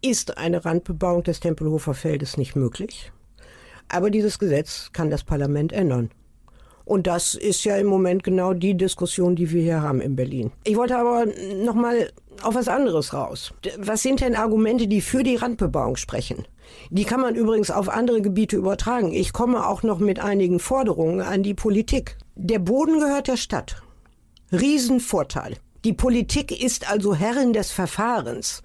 ist 0.00 0.38
eine 0.38 0.64
Randbebauung 0.64 1.22
des 1.24 1.40
Tempelhofer 1.40 1.94
Feldes 1.94 2.36
nicht 2.36 2.56
möglich. 2.56 3.12
Aber 3.88 4.10
dieses 4.10 4.38
Gesetz 4.38 4.90
kann 4.92 5.10
das 5.10 5.24
Parlament 5.24 5.72
ändern. 5.72 6.10
Und 6.88 7.06
das 7.06 7.34
ist 7.34 7.64
ja 7.64 7.76
im 7.76 7.86
Moment 7.86 8.24
genau 8.24 8.54
die 8.54 8.74
Diskussion, 8.74 9.36
die 9.36 9.50
wir 9.50 9.60
hier 9.60 9.82
haben 9.82 10.00
in 10.00 10.16
Berlin. 10.16 10.52
Ich 10.64 10.74
wollte 10.74 10.96
aber 10.96 11.26
noch 11.62 11.74
mal 11.74 12.10
auf 12.42 12.54
was 12.54 12.66
anderes 12.66 13.12
raus. 13.12 13.52
Was 13.76 14.02
sind 14.02 14.22
denn 14.22 14.34
Argumente, 14.34 14.88
die 14.88 15.02
für 15.02 15.22
die 15.22 15.36
Randbebauung 15.36 15.96
sprechen? 15.96 16.46
Die 16.88 17.04
kann 17.04 17.20
man 17.20 17.34
übrigens 17.34 17.70
auf 17.70 17.90
andere 17.90 18.22
Gebiete 18.22 18.56
übertragen. 18.56 19.12
Ich 19.12 19.34
komme 19.34 19.66
auch 19.66 19.82
noch 19.82 19.98
mit 19.98 20.18
einigen 20.18 20.60
Forderungen 20.60 21.20
an 21.20 21.42
die 21.42 21.52
Politik. 21.52 22.16
Der 22.36 22.58
Boden 22.58 23.00
gehört 23.00 23.28
der 23.28 23.36
Stadt. 23.36 23.82
Riesenvorteil. 24.50 25.58
Die 25.84 25.92
Politik 25.92 26.58
ist 26.58 26.90
also 26.90 27.14
Herrin 27.14 27.52
des 27.52 27.70
Verfahrens 27.70 28.62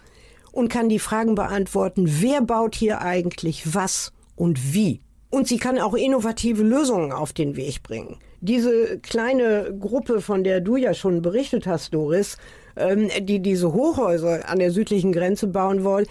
und 0.54 0.70
kann 0.70 0.88
die 0.88 1.00
Fragen 1.00 1.36
beantworten, 1.36 2.06
wer 2.08 2.42
baut 2.42 2.76
hier 2.76 3.02
eigentlich 3.02 3.74
was 3.76 4.14
und 4.38 4.74
wie. 4.74 5.02
Und 5.34 5.48
sie 5.48 5.58
kann 5.58 5.80
auch 5.80 5.96
innovative 5.96 6.62
Lösungen 6.62 7.12
auf 7.12 7.34
den 7.34 7.56
Weg 7.56 7.82
bringen. 7.82 8.18
Diese 8.42 9.00
kleine 9.00 9.76
Gruppe, 9.80 10.22
von 10.22 10.44
der 10.44 10.62
du 10.62 10.76
ja 10.76 10.94
schon 10.94 11.24
berichtet 11.24 11.66
hast, 11.66 11.96
Doris, 11.96 12.38
ähm, 12.76 13.10
die 13.20 13.40
diese 13.40 13.74
Hochhäuser 13.74 14.48
an 14.48 14.60
der 14.60 14.70
südlichen 14.70 15.12
Grenze 15.12 15.48
bauen 15.48 15.84
wollen, 15.84 16.06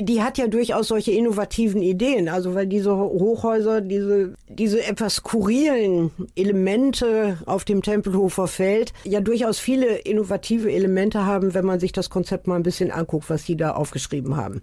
die 0.00 0.22
hat 0.22 0.38
ja 0.38 0.46
durchaus 0.46 0.88
solche 0.88 1.12
innovativen 1.12 1.82
Ideen. 1.82 2.28
Also 2.28 2.54
weil 2.54 2.66
diese 2.66 2.96
Hochhäuser, 2.96 3.80
diese, 3.80 4.34
diese 4.48 4.84
etwas 4.84 5.16
skurrilen 5.16 6.10
Elemente 6.36 7.38
auf 7.46 7.64
dem 7.64 7.82
Tempelhofer 7.82 8.46
Feld 8.46 8.92
ja 9.04 9.20
durchaus 9.20 9.58
viele 9.58 9.98
innovative 9.98 10.70
Elemente 10.70 11.26
haben, 11.26 11.54
wenn 11.54 11.64
man 11.64 11.80
sich 11.80 11.92
das 11.92 12.10
Konzept 12.10 12.46
mal 12.46 12.56
ein 12.56 12.62
bisschen 12.62 12.90
anguckt, 12.90 13.28
was 13.28 13.44
sie 13.44 13.56
da 13.56 13.72
aufgeschrieben 13.72 14.36
haben. 14.36 14.62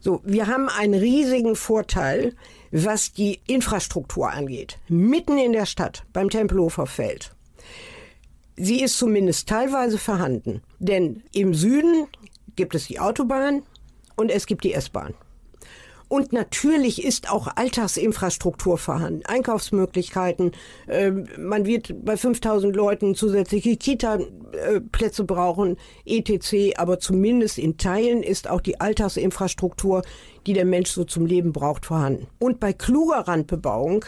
So, 0.00 0.20
wir 0.24 0.46
haben 0.46 0.68
einen 0.68 0.94
riesigen 0.94 1.56
Vorteil, 1.56 2.34
was 2.70 3.12
die 3.12 3.40
Infrastruktur 3.46 4.30
angeht. 4.30 4.78
Mitten 4.88 5.38
in 5.38 5.52
der 5.52 5.66
Stadt, 5.66 6.04
beim 6.12 6.28
Tempelhofer 6.28 6.86
Feld. 6.86 7.32
Sie 8.56 8.82
ist 8.82 8.98
zumindest 8.98 9.48
teilweise 9.48 9.98
vorhanden. 9.98 10.62
Denn 10.78 11.22
im 11.32 11.54
Süden 11.54 12.06
gibt 12.56 12.74
es 12.74 12.86
die 12.86 13.00
Autobahn, 13.00 13.62
und 14.16 14.30
es 14.30 14.46
gibt 14.46 14.64
die 14.64 14.72
S-Bahn. 14.72 15.14
Und 16.08 16.32
natürlich 16.32 17.04
ist 17.04 17.30
auch 17.30 17.48
Alltagsinfrastruktur 17.56 18.78
vorhanden, 18.78 19.24
Einkaufsmöglichkeiten. 19.26 20.52
Äh, 20.86 21.10
man 21.38 21.66
wird 21.66 22.04
bei 22.04 22.16
5000 22.16 22.76
Leuten 22.76 23.14
zusätzliche 23.14 23.76
Kita-Plätze 23.76 25.24
brauchen, 25.24 25.76
etc. 26.04 26.76
Aber 26.76 27.00
zumindest 27.00 27.58
in 27.58 27.78
Teilen 27.78 28.22
ist 28.22 28.48
auch 28.48 28.60
die 28.60 28.80
Alltagsinfrastruktur, 28.80 30.02
die 30.46 30.52
der 30.52 30.66
Mensch 30.66 30.90
so 30.90 31.04
zum 31.04 31.26
Leben 31.26 31.52
braucht, 31.52 31.86
vorhanden. 31.86 32.26
Und 32.38 32.60
bei 32.60 32.72
kluger 32.72 33.26
Randbebauung 33.26 34.04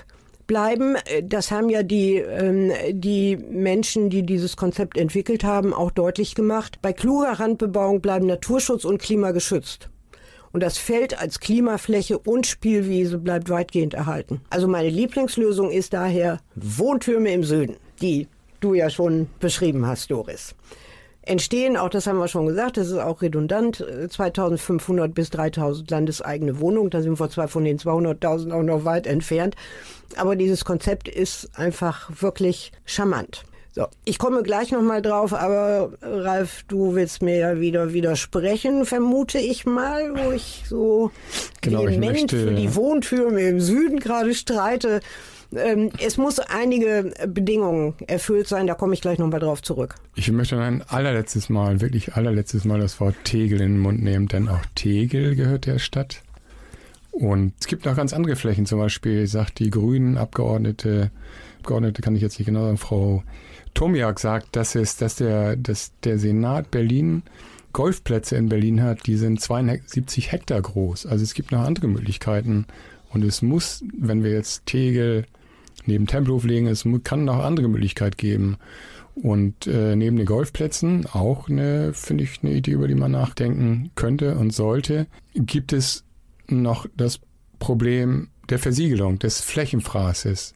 bleiben, 0.47 0.97
äh, 1.07 1.23
das 1.25 1.51
haben 1.51 1.71
ja 1.71 1.83
die, 1.83 2.17
ähm, 2.17 2.73
die 2.91 3.37
Menschen, 3.37 4.11
die 4.11 4.23
dieses 4.23 4.57
Konzept 4.57 4.99
entwickelt 4.99 5.45
haben, 5.45 5.73
auch 5.73 5.91
deutlich 5.91 6.35
gemacht, 6.35 6.79
bei 6.83 6.93
kluger 6.93 7.33
Randbebauung 7.41 8.01
bleiben 8.01 8.27
Naturschutz 8.27 8.85
und 8.85 8.99
Klima 9.01 9.31
geschützt. 9.33 9.89
Und 10.57 10.63
das 10.63 10.79
Feld 10.79 11.21
als 11.21 11.39
Klimafläche 11.41 12.19
und 12.19 12.47
Spielwiese 12.47 13.19
bleibt 13.19 13.51
weitgehend 13.51 13.93
erhalten. 13.93 14.41
Also 14.49 14.67
meine 14.67 14.89
Lieblingslösung 14.89 15.71
ist 15.71 15.93
daher 15.93 16.41
Wohntürme 16.55 17.31
im 17.31 17.45
Süden, 17.45 17.77
die 18.01 18.27
du 18.61 18.73
ja 18.73 18.89
schon 18.89 19.29
beschrieben 19.39 19.87
hast, 19.87 20.11
Doris. 20.11 20.55
Entstehen, 21.21 21.77
auch 21.77 21.91
das 21.91 22.07
haben 22.07 22.17
wir 22.17 22.29
schon 22.29 22.47
gesagt, 22.47 22.79
das 22.79 22.87
ist 22.87 22.97
auch 22.97 23.21
redundant, 23.21 23.85
2500 24.09 25.15
bis 25.15 25.29
3000 25.29 25.91
landeseigene 25.91 26.59
Wohnungen. 26.59 26.89
Da 26.89 27.03
sind 27.03 27.21
wir 27.21 27.29
zwar 27.29 27.49
von 27.49 27.65
den 27.65 27.79
200.000 27.79 28.51
auch 28.55 28.63
noch 28.63 28.87
weit 28.87 29.07
entfernt, 29.07 29.57
aber 30.17 30.37
dieses 30.37 30.65
Konzept 30.65 31.07
ist 31.07 31.51
einfach 31.59 32.11
wirklich 32.23 32.73
charmant. 32.87 33.45
So, 33.77 33.89
ich 34.07 34.19
komme 34.19 34.43
gleich 34.43 34.73
nochmal 34.73 35.03
drauf, 35.03 35.35
aber 35.35 35.93
Ralf, 36.01 36.65
du 36.67 36.95
willst 36.95 37.21
mir 37.21 37.37
ja 37.37 37.61
wieder 37.61 37.93
widersprechen, 37.93 38.87
vermute 38.87 39.37
ich 39.37 39.67
mal, 39.67 40.15
wo 40.17 40.33
ich 40.33 40.63
so 40.67 41.11
genau, 41.61 41.85
vehement 41.85 42.31
für 42.31 42.55
die 42.55 42.75
Wohntürme 42.75 43.43
im 43.43 43.61
Süden 43.61 44.01
gerade 44.01 44.35
streite. 44.35 45.01
Ähm, 45.55 45.91
es 46.03 46.17
muss 46.17 46.39
einige 46.39 47.13
Bedingungen 47.29 47.93
erfüllt 48.07 48.49
sein, 48.49 48.67
da 48.67 48.73
komme 48.73 48.95
ich 48.95 49.03
gleich 49.03 49.19
nochmal 49.19 49.41
drauf 49.41 49.61
zurück. 49.61 49.97
Ich 50.15 50.33
möchte 50.33 50.59
ein 50.59 50.83
allerletztes 50.89 51.51
Mal, 51.51 51.83
wirklich 51.83 52.15
allerletztes 52.15 52.65
Mal 52.65 52.81
das 52.81 52.99
Wort 52.99 53.17
Tegel 53.25 53.61
in 53.61 53.75
den 53.75 53.81
Mund 53.81 54.03
nehmen, 54.03 54.27
denn 54.27 54.49
auch 54.49 54.65
Tegel 54.75 55.37
gehört 55.37 55.67
der 55.67 55.81
Stadt. 55.81 56.23
Und 57.11 57.53
es 57.61 57.67
gibt 57.67 57.85
noch 57.85 57.95
ganz 57.95 58.15
andere 58.15 58.37
Flächen, 58.37 58.65
zum 58.65 58.79
Beispiel 58.79 59.27
sagt 59.27 59.59
die 59.59 59.69
Grünen 59.69 60.17
Abgeordnete, 60.17 61.11
Abgeordnete 61.59 62.01
kann 62.01 62.17
ich 62.17 62.23
jetzt 62.23 62.39
nicht 62.39 62.47
genau 62.47 62.63
sagen, 62.63 62.79
Frau 62.79 63.23
Tomiak 63.77 64.19
sagt, 64.19 64.57
dass, 64.57 64.75
es, 64.75 64.97
dass, 64.97 65.17
der, 65.17 65.55
dass 65.55 65.93
der 66.03 66.19
Senat 66.19 66.71
Berlin 66.71 67.23
Golfplätze 67.73 68.37
in 68.37 68.49
Berlin 68.49 68.83
hat, 68.83 69.07
die 69.07 69.17
sind 69.17 69.39
72 69.39 70.33
Hektar 70.33 70.63
groß. 70.63 71.05
Also 71.05 71.23
es 71.23 71.35
gibt 71.35 71.53
noch 71.53 71.61
andere 71.61 71.87
Möglichkeiten. 71.87 72.67
Und 73.11 73.23
es 73.23 73.43
muss, 73.43 73.85
wenn 73.97 74.25
wir 74.25 74.31
jetzt 74.31 74.65
Tegel 74.65 75.27
neben 75.85 76.07
Tempelhof 76.07 76.45
legen, 76.45 76.69
es 76.69 76.87
kann 77.05 77.27
noch 77.27 77.45
andere 77.45 77.69
Möglichkeiten 77.69 78.17
geben. 78.17 78.57
Und 79.15 79.67
äh, 79.67 79.95
neben 79.95 80.17
den 80.17 80.27
Golfplätzen, 80.27 81.05
auch 81.13 81.51
eine, 81.51 81.93
finde 81.93 82.25
ich, 82.25 82.43
eine 82.43 82.53
Idee, 82.53 82.73
über 82.73 82.89
die 82.89 82.95
man 82.95 83.13
nachdenken 83.13 83.91
könnte 83.95 84.37
und 84.37 84.55
sollte, 84.55 85.07
gibt 85.35 85.75
es 85.75 86.05
noch 86.49 86.87
das 86.97 87.21
Problem 87.59 88.29
der 88.49 88.59
Versiegelung, 88.59 89.19
des 89.19 89.43
Flächenfraßes. 89.43 90.55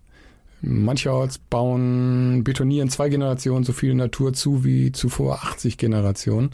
Mancherorts 0.62 1.38
bauen, 1.38 2.44
betonieren 2.44 2.90
zwei 2.90 3.08
Generationen 3.08 3.64
so 3.64 3.72
viel 3.72 3.94
Natur 3.94 4.32
zu 4.32 4.64
wie 4.64 4.92
zuvor 4.92 5.42
80 5.42 5.78
Generationen. 5.78 6.50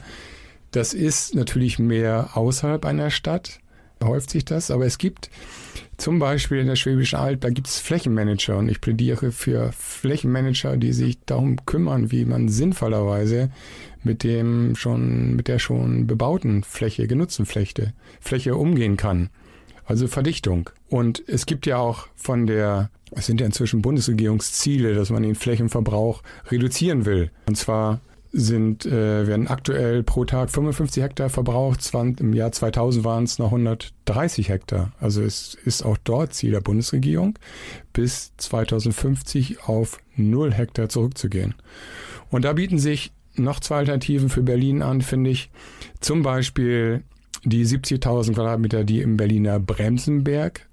Das 0.70 0.94
ist 0.94 1.34
natürlich 1.34 1.78
mehr 1.78 2.30
außerhalb 2.34 2.84
einer 2.84 3.10
Stadt, 3.10 3.60
häuft 4.02 4.30
sich 4.30 4.44
das, 4.44 4.70
aber 4.70 4.86
es 4.86 4.98
gibt 4.98 5.30
zum 5.96 6.18
Beispiel 6.18 6.58
in 6.58 6.66
der 6.66 6.76
Schwäbischen 6.76 7.18
Alb, 7.18 7.40
da 7.40 7.50
gibt 7.50 7.66
es 7.68 7.78
Flächenmanager 7.78 8.58
und 8.58 8.68
ich 8.68 8.80
plädiere 8.80 9.32
für 9.32 9.72
Flächenmanager, 9.72 10.76
die 10.76 10.92
sich 10.92 11.18
darum 11.24 11.64
kümmern, 11.64 12.10
wie 12.12 12.24
man 12.26 12.48
sinnvollerweise 12.48 13.50
mit 14.02 14.22
dem 14.22 14.76
schon, 14.76 15.34
mit 15.34 15.48
der 15.48 15.58
schon 15.58 16.06
bebauten 16.06 16.62
Fläche, 16.62 17.06
genutzten 17.06 17.46
Fläche, 17.46 17.94
Fläche 18.20 18.56
umgehen 18.56 18.96
kann. 18.96 19.30
Also 19.86 20.08
Verdichtung. 20.08 20.68
Und 20.88 21.22
es 21.26 21.46
gibt 21.46 21.64
ja 21.64 21.78
auch 21.78 22.08
von 22.16 22.46
der 22.46 22.90
es 23.12 23.26
sind 23.26 23.40
ja 23.40 23.46
inzwischen 23.46 23.82
Bundesregierungsziele, 23.82 24.94
dass 24.94 25.10
man 25.10 25.22
den 25.22 25.34
Flächenverbrauch 25.34 26.22
reduzieren 26.50 27.04
will. 27.04 27.30
Und 27.46 27.56
zwar 27.56 28.00
sind, 28.32 28.84
äh, 28.84 29.26
werden 29.26 29.48
aktuell 29.48 30.02
pro 30.02 30.24
Tag 30.24 30.50
55 30.50 31.02
Hektar 31.02 31.30
verbraucht. 31.30 31.80
Im 31.94 32.32
Jahr 32.32 32.52
2000 32.52 33.04
waren 33.04 33.24
es 33.24 33.38
noch 33.38 33.50
130 33.50 34.48
Hektar. 34.48 34.92
Also 35.00 35.22
es 35.22 35.54
ist 35.64 35.82
auch 35.82 35.96
dort 36.04 36.34
Ziel 36.34 36.50
der 36.50 36.60
Bundesregierung, 36.60 37.38
bis 37.92 38.32
2050 38.36 39.62
auf 39.64 39.98
0 40.16 40.52
Hektar 40.52 40.88
zurückzugehen. 40.88 41.54
Und 42.30 42.44
da 42.44 42.52
bieten 42.52 42.78
sich 42.78 43.12
noch 43.36 43.60
zwei 43.60 43.76
Alternativen 43.76 44.28
für 44.28 44.42
Berlin 44.42 44.82
an, 44.82 45.00
finde 45.00 45.30
ich. 45.30 45.50
Zum 46.00 46.22
Beispiel 46.22 47.04
die 47.44 47.64
70.000 47.64 48.34
Quadratmeter, 48.34 48.84
die 48.84 49.00
im 49.00 49.16
Berliner 49.16 49.60
Bremsenberg 49.60 50.66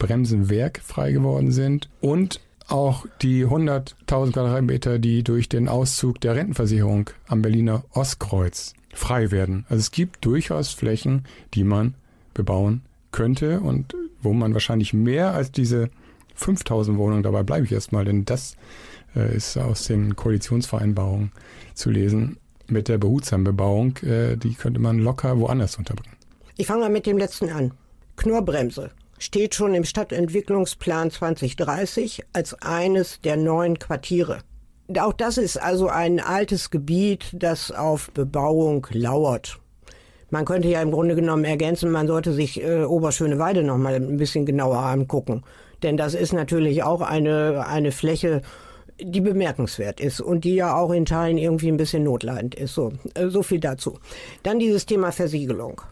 Bremsenwerk 0.00 0.80
frei 0.82 1.12
geworden 1.12 1.52
sind 1.52 1.88
und 2.00 2.40
auch 2.66 3.06
die 3.22 3.46
100.000 3.46 4.32
Quadratmeter, 4.32 4.98
die 4.98 5.22
durch 5.22 5.48
den 5.48 5.68
Auszug 5.68 6.20
der 6.20 6.34
Rentenversicherung 6.34 7.10
am 7.28 7.42
Berliner 7.42 7.84
Ostkreuz 7.92 8.74
frei 8.92 9.30
werden. 9.30 9.64
Also 9.68 9.80
es 9.80 9.90
gibt 9.92 10.24
durchaus 10.24 10.70
Flächen, 10.70 11.24
die 11.54 11.64
man 11.64 11.94
bebauen 12.34 12.82
könnte 13.12 13.60
und 13.60 13.94
wo 14.22 14.32
man 14.32 14.54
wahrscheinlich 14.54 14.92
mehr 14.92 15.32
als 15.32 15.52
diese 15.52 15.90
5000 16.34 16.96
Wohnungen, 16.96 17.22
dabei 17.22 17.42
bleibe 17.42 17.66
ich 17.66 17.72
erstmal, 17.72 18.04
denn 18.04 18.24
das 18.24 18.56
äh, 19.14 19.34
ist 19.36 19.56
aus 19.56 19.84
den 19.84 20.16
Koalitionsvereinbarungen 20.16 21.32
zu 21.74 21.90
lesen, 21.90 22.38
mit 22.68 22.88
der 22.88 22.98
behutsamen 22.98 23.44
Bebauung, 23.44 23.96
äh, 23.98 24.36
die 24.36 24.54
könnte 24.54 24.80
man 24.80 24.98
locker 24.98 25.38
woanders 25.38 25.76
unterbringen. 25.76 26.16
Ich 26.56 26.66
fange 26.66 26.82
mal 26.82 26.90
mit 26.90 27.06
dem 27.06 27.18
letzten 27.18 27.50
an. 27.50 27.72
Knorrbremse 28.16 28.90
steht 29.20 29.54
schon 29.54 29.74
im 29.74 29.84
Stadtentwicklungsplan 29.84 31.10
2030 31.10 32.24
als 32.32 32.54
eines 32.62 33.20
der 33.20 33.36
neuen 33.36 33.78
Quartiere. 33.78 34.38
Auch 34.98 35.12
das 35.12 35.38
ist 35.38 35.56
also 35.56 35.88
ein 35.88 36.18
altes 36.18 36.70
Gebiet, 36.70 37.26
das 37.34 37.70
auf 37.70 38.10
Bebauung 38.10 38.86
lauert. 38.90 39.60
Man 40.30 40.44
könnte 40.44 40.68
ja 40.68 40.80
im 40.80 40.90
Grunde 40.90 41.14
genommen 41.14 41.44
ergänzen, 41.44 41.90
man 41.90 42.06
sollte 42.06 42.32
sich 42.32 42.62
äh, 42.62 42.84
Oberschöneweide 42.84 43.62
noch 43.62 43.76
mal 43.76 43.94
ein 43.94 44.16
bisschen 44.16 44.46
genauer 44.46 44.78
angucken. 44.78 45.42
Denn 45.82 45.96
das 45.96 46.14
ist 46.14 46.32
natürlich 46.32 46.82
auch 46.82 47.02
eine, 47.02 47.66
eine 47.66 47.92
Fläche, 47.92 48.42
die 49.00 49.20
bemerkenswert 49.20 50.00
ist 50.00 50.20
und 50.20 50.44
die 50.44 50.54
ja 50.54 50.76
auch 50.76 50.92
in 50.92 51.04
Teilen 51.04 51.38
irgendwie 51.38 51.68
ein 51.68 51.76
bisschen 51.76 52.04
notleidend 52.04 52.54
ist. 52.54 52.74
So, 52.74 52.92
äh, 53.14 53.28
so 53.28 53.42
viel 53.42 53.60
dazu. 53.60 53.98
Dann 54.42 54.58
dieses 54.58 54.86
Thema 54.86 55.12
Versiegelung. 55.12 55.82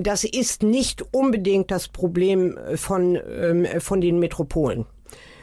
Das 0.00 0.24
ist 0.24 0.62
nicht 0.62 1.04
unbedingt 1.12 1.70
das 1.70 1.88
Problem 1.88 2.58
von, 2.76 3.16
ähm, 3.16 3.66
von 3.80 4.00
den 4.00 4.18
Metropolen 4.18 4.86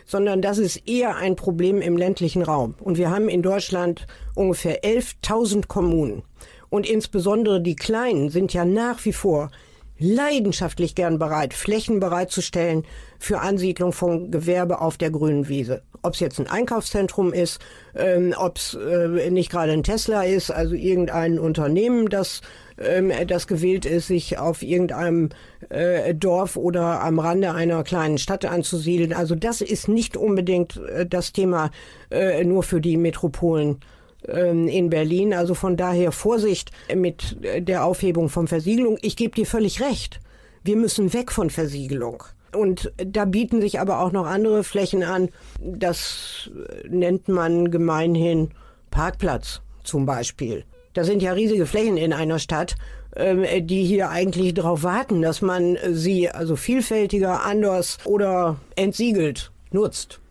sondern 0.05 0.41
das 0.41 0.59
ist 0.59 0.87
eher 0.87 1.15
ein 1.15 1.35
Problem 1.35 1.81
im 1.81 1.97
ländlichen 1.97 2.43
Raum. 2.43 2.75
Und 2.79 2.97
wir 2.97 3.09
haben 3.09 3.27
in 3.27 3.41
Deutschland 3.41 4.05
ungefähr 4.35 4.83
11.000 4.83 5.67
Kommunen. 5.67 6.23
Und 6.69 6.87
insbesondere 6.87 7.61
die 7.61 7.75
Kleinen 7.75 8.29
sind 8.29 8.53
ja 8.53 8.65
nach 8.65 9.03
wie 9.05 9.13
vor 9.13 9.49
leidenschaftlich 9.97 10.95
gern 10.95 11.19
bereit, 11.19 11.53
Flächen 11.53 11.99
bereitzustellen 11.99 12.83
für 13.17 13.39
Ansiedlung 13.39 13.93
von 13.93 14.29
Gewerbe 14.29 14.81
auf 14.81 14.97
der 14.97 15.09
grünen 15.09 15.47
Wiese. 15.47 15.83
Ob 16.01 16.13
es 16.13 16.19
jetzt 16.19 16.39
ein 16.39 16.47
Einkaufszentrum 16.47 17.33
ist, 17.33 17.59
ähm, 17.95 18.33
ob 18.37 18.57
es 18.57 18.75
äh, 18.75 19.29
nicht 19.31 19.51
gerade 19.51 19.71
ein 19.71 19.83
Tesla 19.83 20.23
ist, 20.23 20.51
also 20.51 20.75
irgendein 20.75 21.39
Unternehmen, 21.39 22.09
das, 22.09 22.41
ähm, 22.77 23.11
das 23.27 23.47
gewählt 23.47 23.85
ist, 23.85 24.07
sich 24.07 24.37
auf 24.37 24.61
irgendeinem 24.61 25.29
äh, 25.69 26.13
Dorf 26.13 26.57
oder 26.57 27.01
am 27.01 27.19
Rande 27.19 27.53
einer 27.53 27.83
kleinen 27.83 28.17
Stadt 28.17 28.45
anzusiedeln. 28.45 29.13
Also 29.13 29.33
das 29.33 29.61
ist 29.61 29.87
nicht 29.87 30.17
unbedingt 30.17 30.77
äh, 30.77 31.05
das 31.05 31.31
Thema 31.31 31.71
äh, 32.11 32.43
nur 32.43 32.63
für 32.63 32.81
die 32.81 32.97
Metropolen 32.97 33.79
in 34.27 34.89
Berlin. 34.89 35.33
Also 35.33 35.53
von 35.53 35.77
daher 35.77 36.11
Vorsicht 36.11 36.71
mit 36.93 37.37
der 37.41 37.85
Aufhebung 37.85 38.29
von 38.29 38.47
Versiegelung. 38.47 38.97
Ich 39.01 39.15
gebe 39.15 39.35
dir 39.35 39.45
völlig 39.45 39.81
recht. 39.81 40.19
Wir 40.63 40.75
müssen 40.75 41.13
weg 41.13 41.31
von 41.31 41.49
Versiegelung. 41.49 42.23
Und 42.55 42.91
da 42.97 43.25
bieten 43.25 43.61
sich 43.61 43.79
aber 43.79 43.99
auch 43.99 44.11
noch 44.11 44.25
andere 44.25 44.63
Flächen 44.63 45.03
an. 45.03 45.29
Das 45.61 46.49
nennt 46.87 47.27
man 47.27 47.69
gemeinhin 47.69 48.51
Parkplatz 48.91 49.61
zum 49.83 50.05
Beispiel. 50.05 50.63
Da 50.93 51.03
sind 51.03 51.21
ja 51.21 51.33
riesige 51.33 51.65
Flächen 51.65 51.97
in 51.97 52.13
einer 52.13 52.39
Stadt, 52.39 52.75
ähm, 53.15 53.45
die 53.67 53.83
hier 53.83 54.09
eigentlich 54.09 54.53
darauf 54.53 54.83
warten, 54.83 55.21
dass 55.21 55.41
man 55.41 55.77
sie 55.91 56.29
also 56.29 56.55
vielfältiger, 56.55 57.43
anders 57.43 57.97
oder 58.05 58.57
entsiegelt 58.75 59.51
nutzt. 59.71 60.21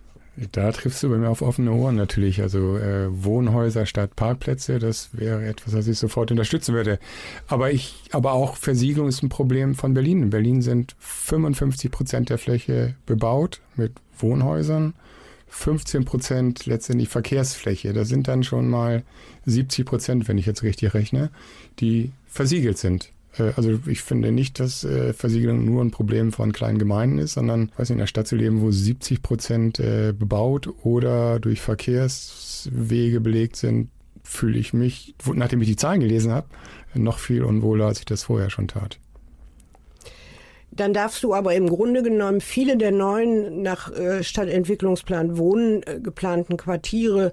Da 0.50 0.72
triffst 0.72 1.00
du 1.02 1.10
bei 1.10 1.16
mir 1.16 1.28
auf 1.28 1.42
offene 1.42 1.72
Ohren 1.72 1.94
natürlich. 1.94 2.42
Also 2.42 2.76
äh, 2.76 3.06
Wohnhäuser 3.10 3.86
statt 3.86 4.16
Parkplätze, 4.16 4.80
das 4.80 5.10
wäre 5.12 5.46
etwas, 5.46 5.74
was 5.74 5.86
ich 5.86 5.98
sofort 5.98 6.32
unterstützen 6.32 6.74
würde. 6.74 6.98
Aber 7.46 7.70
ich, 7.70 7.94
aber 8.10 8.32
auch 8.32 8.56
Versiegelung 8.56 9.08
ist 9.08 9.22
ein 9.22 9.28
Problem 9.28 9.76
von 9.76 9.94
Berlin. 9.94 10.24
In 10.24 10.30
Berlin 10.30 10.60
sind 10.60 10.96
55 10.98 11.90
Prozent 11.90 12.30
der 12.30 12.38
Fläche 12.38 12.96
bebaut 13.06 13.60
mit 13.76 13.92
Wohnhäusern, 14.18 14.94
15 15.48 16.04
Prozent 16.04 16.66
letztendlich 16.66 17.08
Verkehrsfläche. 17.08 17.92
Da 17.92 18.04
sind 18.04 18.26
dann 18.26 18.42
schon 18.42 18.68
mal 18.68 19.04
70 19.46 19.86
Prozent, 19.86 20.26
wenn 20.26 20.38
ich 20.38 20.46
jetzt 20.46 20.64
richtig 20.64 20.94
rechne, 20.94 21.30
die 21.78 22.10
versiegelt 22.26 22.78
sind. 22.78 23.13
Äh, 23.38 23.52
also 23.56 23.78
ich 23.86 24.02
finde 24.02 24.32
nicht, 24.32 24.60
dass 24.60 24.84
äh, 24.84 25.12
Versiegelung 25.12 25.64
nur 25.64 25.82
ein 25.82 25.90
Problem 25.90 26.32
von 26.32 26.52
kleinen 26.52 26.78
Gemeinden 26.78 27.18
ist, 27.18 27.34
sondern 27.34 27.70
weiß 27.76 27.88
nicht, 27.90 27.96
in 27.96 28.00
einer 28.00 28.06
Stadt 28.06 28.26
zu 28.26 28.36
leben, 28.36 28.60
wo 28.60 28.70
70 28.70 29.22
Prozent 29.22 29.78
äh, 29.78 30.12
bebaut 30.16 30.68
oder 30.82 31.40
durch 31.40 31.60
Verkehrswege 31.60 33.20
belegt 33.20 33.56
sind, 33.56 33.90
fühle 34.22 34.58
ich 34.58 34.72
mich, 34.72 35.14
nachdem 35.34 35.60
ich 35.60 35.68
die 35.68 35.76
Zahlen 35.76 36.00
gelesen 36.00 36.32
habe, 36.32 36.48
noch 36.94 37.18
viel 37.18 37.44
unwohler, 37.44 37.86
als 37.86 37.98
ich 37.98 38.06
das 38.06 38.24
vorher 38.24 38.48
schon 38.48 38.68
tat. 38.68 38.98
Dann 40.70 40.94
darfst 40.94 41.22
du 41.22 41.34
aber 41.34 41.54
im 41.54 41.68
Grunde 41.68 42.02
genommen 42.02 42.40
viele 42.40 42.76
der 42.76 42.90
neuen 42.90 43.62
nach 43.62 43.92
Stadtentwicklungsplan 44.22 45.36
Wohnen 45.36 45.82
geplanten 46.02 46.56
Quartiere 46.56 47.32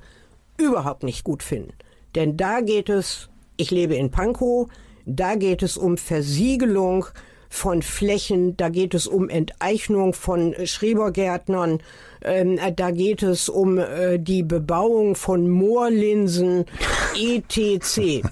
überhaupt 0.58 1.04
nicht 1.04 1.24
gut 1.24 1.42
finden. 1.42 1.74
Denn 2.14 2.38
da 2.38 2.60
geht 2.60 2.90
es, 2.90 3.30
ich 3.58 3.72
lebe 3.72 3.96
in 3.96 4.12
Pankow, 4.12 4.70
da 5.06 5.36
geht 5.36 5.64
es 5.64 5.78
um 5.78 5.98
Versiegelung 5.98 7.06
von 7.50 7.82
Flächen, 7.82 8.56
da 8.56 8.70
geht 8.70 8.94
es 8.94 9.08
um 9.08 9.28
Enteignung 9.28 10.14
von 10.14 10.56
Schrebergärtnern, 10.64 11.80
ähm, 12.24 12.58
da 12.76 12.92
geht 12.92 13.24
es 13.24 13.50
um 13.50 13.78
äh, 13.78 14.18
die 14.20 14.42
Bebauung 14.42 15.16
von 15.16 15.50
Moorlinsen, 15.50 16.66
etc. 17.16 18.24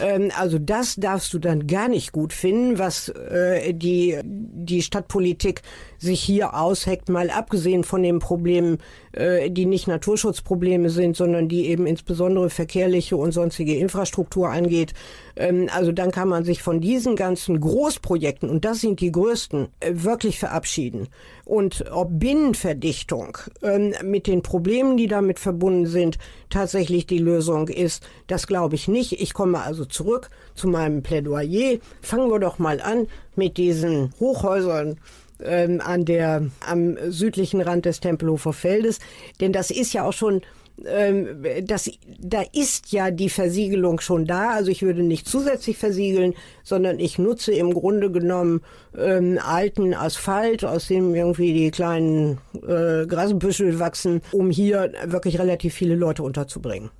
Ähm, 0.00 0.30
also 0.36 0.58
das 0.58 0.96
darfst 0.96 1.32
du 1.34 1.38
dann 1.38 1.66
gar 1.66 1.88
nicht 1.88 2.12
gut 2.12 2.32
finden, 2.32 2.78
was 2.78 3.08
äh, 3.08 3.72
die, 3.74 4.18
die 4.24 4.82
Stadtpolitik 4.82 5.62
sich 5.98 6.20
hier 6.20 6.54
ausheckt, 6.54 7.08
mal 7.08 7.30
abgesehen 7.30 7.84
von 7.84 8.02
den 8.02 8.18
Problemen, 8.20 8.78
äh, 9.12 9.50
die 9.50 9.66
nicht 9.66 9.88
Naturschutzprobleme 9.88 10.90
sind, 10.90 11.16
sondern 11.16 11.48
die 11.48 11.66
eben 11.66 11.86
insbesondere 11.86 12.50
verkehrliche 12.50 13.16
und 13.16 13.32
sonstige 13.32 13.76
Infrastruktur 13.76 14.48
angeht. 14.48 14.94
Ähm, 15.36 15.68
also 15.74 15.92
dann 15.92 16.10
kann 16.10 16.28
man 16.28 16.44
sich 16.44 16.62
von 16.62 16.80
diesen 16.80 17.16
ganzen 17.16 17.60
Großprojekten, 17.60 18.48
und 18.48 18.64
das 18.64 18.80
sind 18.80 19.00
die 19.00 19.12
größten, 19.12 19.68
äh, 19.80 19.92
wirklich 19.94 20.38
verabschieden. 20.38 21.08
Und 21.48 21.86
ob 21.90 22.10
Binnenverdichtung 22.10 23.38
ähm, 23.62 23.94
mit 24.04 24.26
den 24.26 24.42
Problemen, 24.42 24.98
die 24.98 25.06
damit 25.06 25.38
verbunden 25.38 25.86
sind, 25.86 26.18
tatsächlich 26.50 27.06
die 27.06 27.16
Lösung 27.16 27.68
ist, 27.68 28.06
das 28.26 28.46
glaube 28.46 28.74
ich 28.74 28.86
nicht. 28.86 29.12
Ich 29.18 29.32
komme 29.32 29.62
also 29.62 29.86
zurück 29.86 30.28
zu 30.54 30.68
meinem 30.68 31.02
Plädoyer. 31.02 31.78
Fangen 32.02 32.30
wir 32.30 32.38
doch 32.38 32.58
mal 32.58 32.82
an 32.82 33.06
mit 33.34 33.56
diesen 33.56 34.12
Hochhäusern 34.20 35.00
ähm, 35.42 35.80
an 35.82 36.04
der, 36.04 36.50
am 36.66 36.98
südlichen 37.08 37.62
Rand 37.62 37.86
des 37.86 38.00
Tempelhofer 38.00 38.52
Feldes. 38.52 38.98
Denn 39.40 39.54
das 39.54 39.70
ist 39.70 39.94
ja 39.94 40.04
auch 40.04 40.12
schon 40.12 40.42
ähm, 40.86 41.44
das, 41.64 41.90
da 42.18 42.42
ist 42.52 42.92
ja 42.92 43.10
die 43.10 43.28
Versiegelung 43.28 44.00
schon 44.00 44.26
da. 44.26 44.50
Also 44.50 44.70
ich 44.70 44.82
würde 44.82 45.02
nicht 45.02 45.26
zusätzlich 45.26 45.76
versiegeln, 45.78 46.34
sondern 46.62 46.98
ich 46.98 47.18
nutze 47.18 47.52
im 47.52 47.72
Grunde 47.72 48.10
genommen 48.10 48.62
ähm, 48.96 49.38
alten 49.42 49.94
Asphalt, 49.94 50.64
aus 50.64 50.88
dem 50.88 51.14
irgendwie 51.14 51.52
die 51.52 51.70
kleinen 51.70 52.38
äh, 52.54 53.06
Grasbüschel 53.06 53.78
wachsen, 53.78 54.22
um 54.32 54.50
hier 54.50 54.92
wirklich 55.06 55.38
relativ 55.38 55.74
viele 55.74 55.94
Leute 55.94 56.22
unterzubringen. 56.22 56.90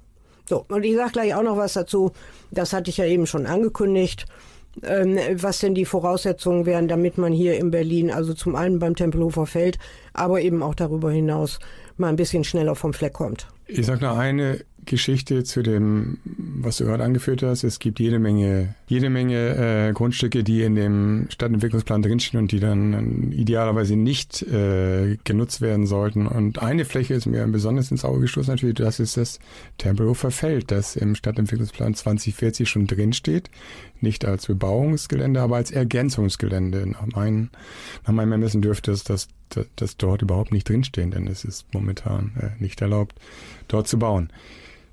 So, 0.48 0.64
und 0.68 0.84
ich 0.84 0.96
sage 0.96 1.12
gleich 1.12 1.34
auch 1.34 1.42
noch 1.42 1.56
was 1.56 1.74
dazu. 1.74 2.12
Das 2.50 2.72
hatte 2.72 2.90
ich 2.90 2.96
ja 2.96 3.04
eben 3.04 3.26
schon 3.26 3.46
angekündigt 3.46 4.26
ähm, 4.82 5.18
was 5.34 5.58
denn 5.58 5.74
die 5.74 5.84
Voraussetzungen 5.84 6.66
wären, 6.66 6.88
damit 6.88 7.18
man 7.18 7.32
hier 7.32 7.58
in 7.58 7.70
Berlin, 7.70 8.10
also 8.10 8.34
zum 8.34 8.54
einen 8.54 8.78
beim 8.78 8.94
Tempelhofer 8.94 9.46
Feld, 9.46 9.78
aber 10.12 10.40
eben 10.40 10.62
auch 10.62 10.74
darüber 10.74 11.10
hinaus 11.10 11.58
mal 11.98 12.08
ein 12.08 12.16
bisschen 12.16 12.44
schneller 12.44 12.74
vom 12.74 12.92
Fleck 12.92 13.12
kommt. 13.12 13.48
Ich 13.66 13.86
sage 13.86 14.04
noch 14.04 14.16
eine 14.16 14.64
Geschichte 14.88 15.44
zu 15.44 15.62
dem, 15.62 16.18
was 16.24 16.78
du 16.78 16.84
gerade 16.84 17.04
angeführt 17.04 17.42
hast. 17.42 17.62
Es 17.62 17.78
gibt 17.78 18.00
jede 18.00 18.18
Menge, 18.18 18.74
jede 18.88 19.10
Menge 19.10 19.88
äh, 19.88 19.92
Grundstücke, 19.92 20.42
die 20.42 20.62
in 20.62 20.74
dem 20.74 21.26
Stadtentwicklungsplan 21.30 22.02
drinstehen 22.02 22.42
und 22.42 22.50
die 22.50 22.58
dann 22.58 23.30
idealerweise 23.32 23.94
nicht 23.94 24.42
äh, 24.42 25.16
genutzt 25.24 25.60
werden 25.60 25.86
sollten. 25.86 26.26
Und 26.26 26.60
eine 26.60 26.84
Fläche 26.84 27.14
ist 27.14 27.26
mir 27.26 27.46
besonders 27.46 27.90
ins 27.90 28.04
Auge 28.04 28.20
gestoßen 28.20 28.52
natürlich, 28.52 28.76
das 28.76 28.98
ist 28.98 29.16
das 29.16 29.38
Tempelhofer 29.76 30.30
Feld, 30.30 30.70
das 30.70 30.96
im 30.96 31.14
Stadtentwicklungsplan 31.14 31.94
2040 31.94 32.68
schon 32.68 32.86
drinsteht. 32.86 33.50
Nicht 34.00 34.24
als 34.24 34.46
Bebauungsgelände, 34.46 35.40
aber 35.40 35.56
als 35.56 35.70
Ergänzungsgelände. 35.70 36.86
Nach, 36.86 37.06
mein, 37.14 37.50
nach 38.06 38.12
meinem 38.12 38.32
Ermessen 38.32 38.62
dürfte 38.62 38.90
es 38.92 39.04
das, 39.04 39.28
das, 39.50 39.66
das 39.76 39.96
dort 39.96 40.22
überhaupt 40.22 40.52
nicht 40.52 40.68
drinstehen, 40.68 41.10
denn 41.10 41.26
es 41.26 41.44
ist 41.44 41.66
momentan 41.72 42.32
äh, 42.40 42.62
nicht 42.62 42.80
erlaubt, 42.80 43.14
dort 43.68 43.86
zu 43.86 43.98
bauen. 43.98 44.30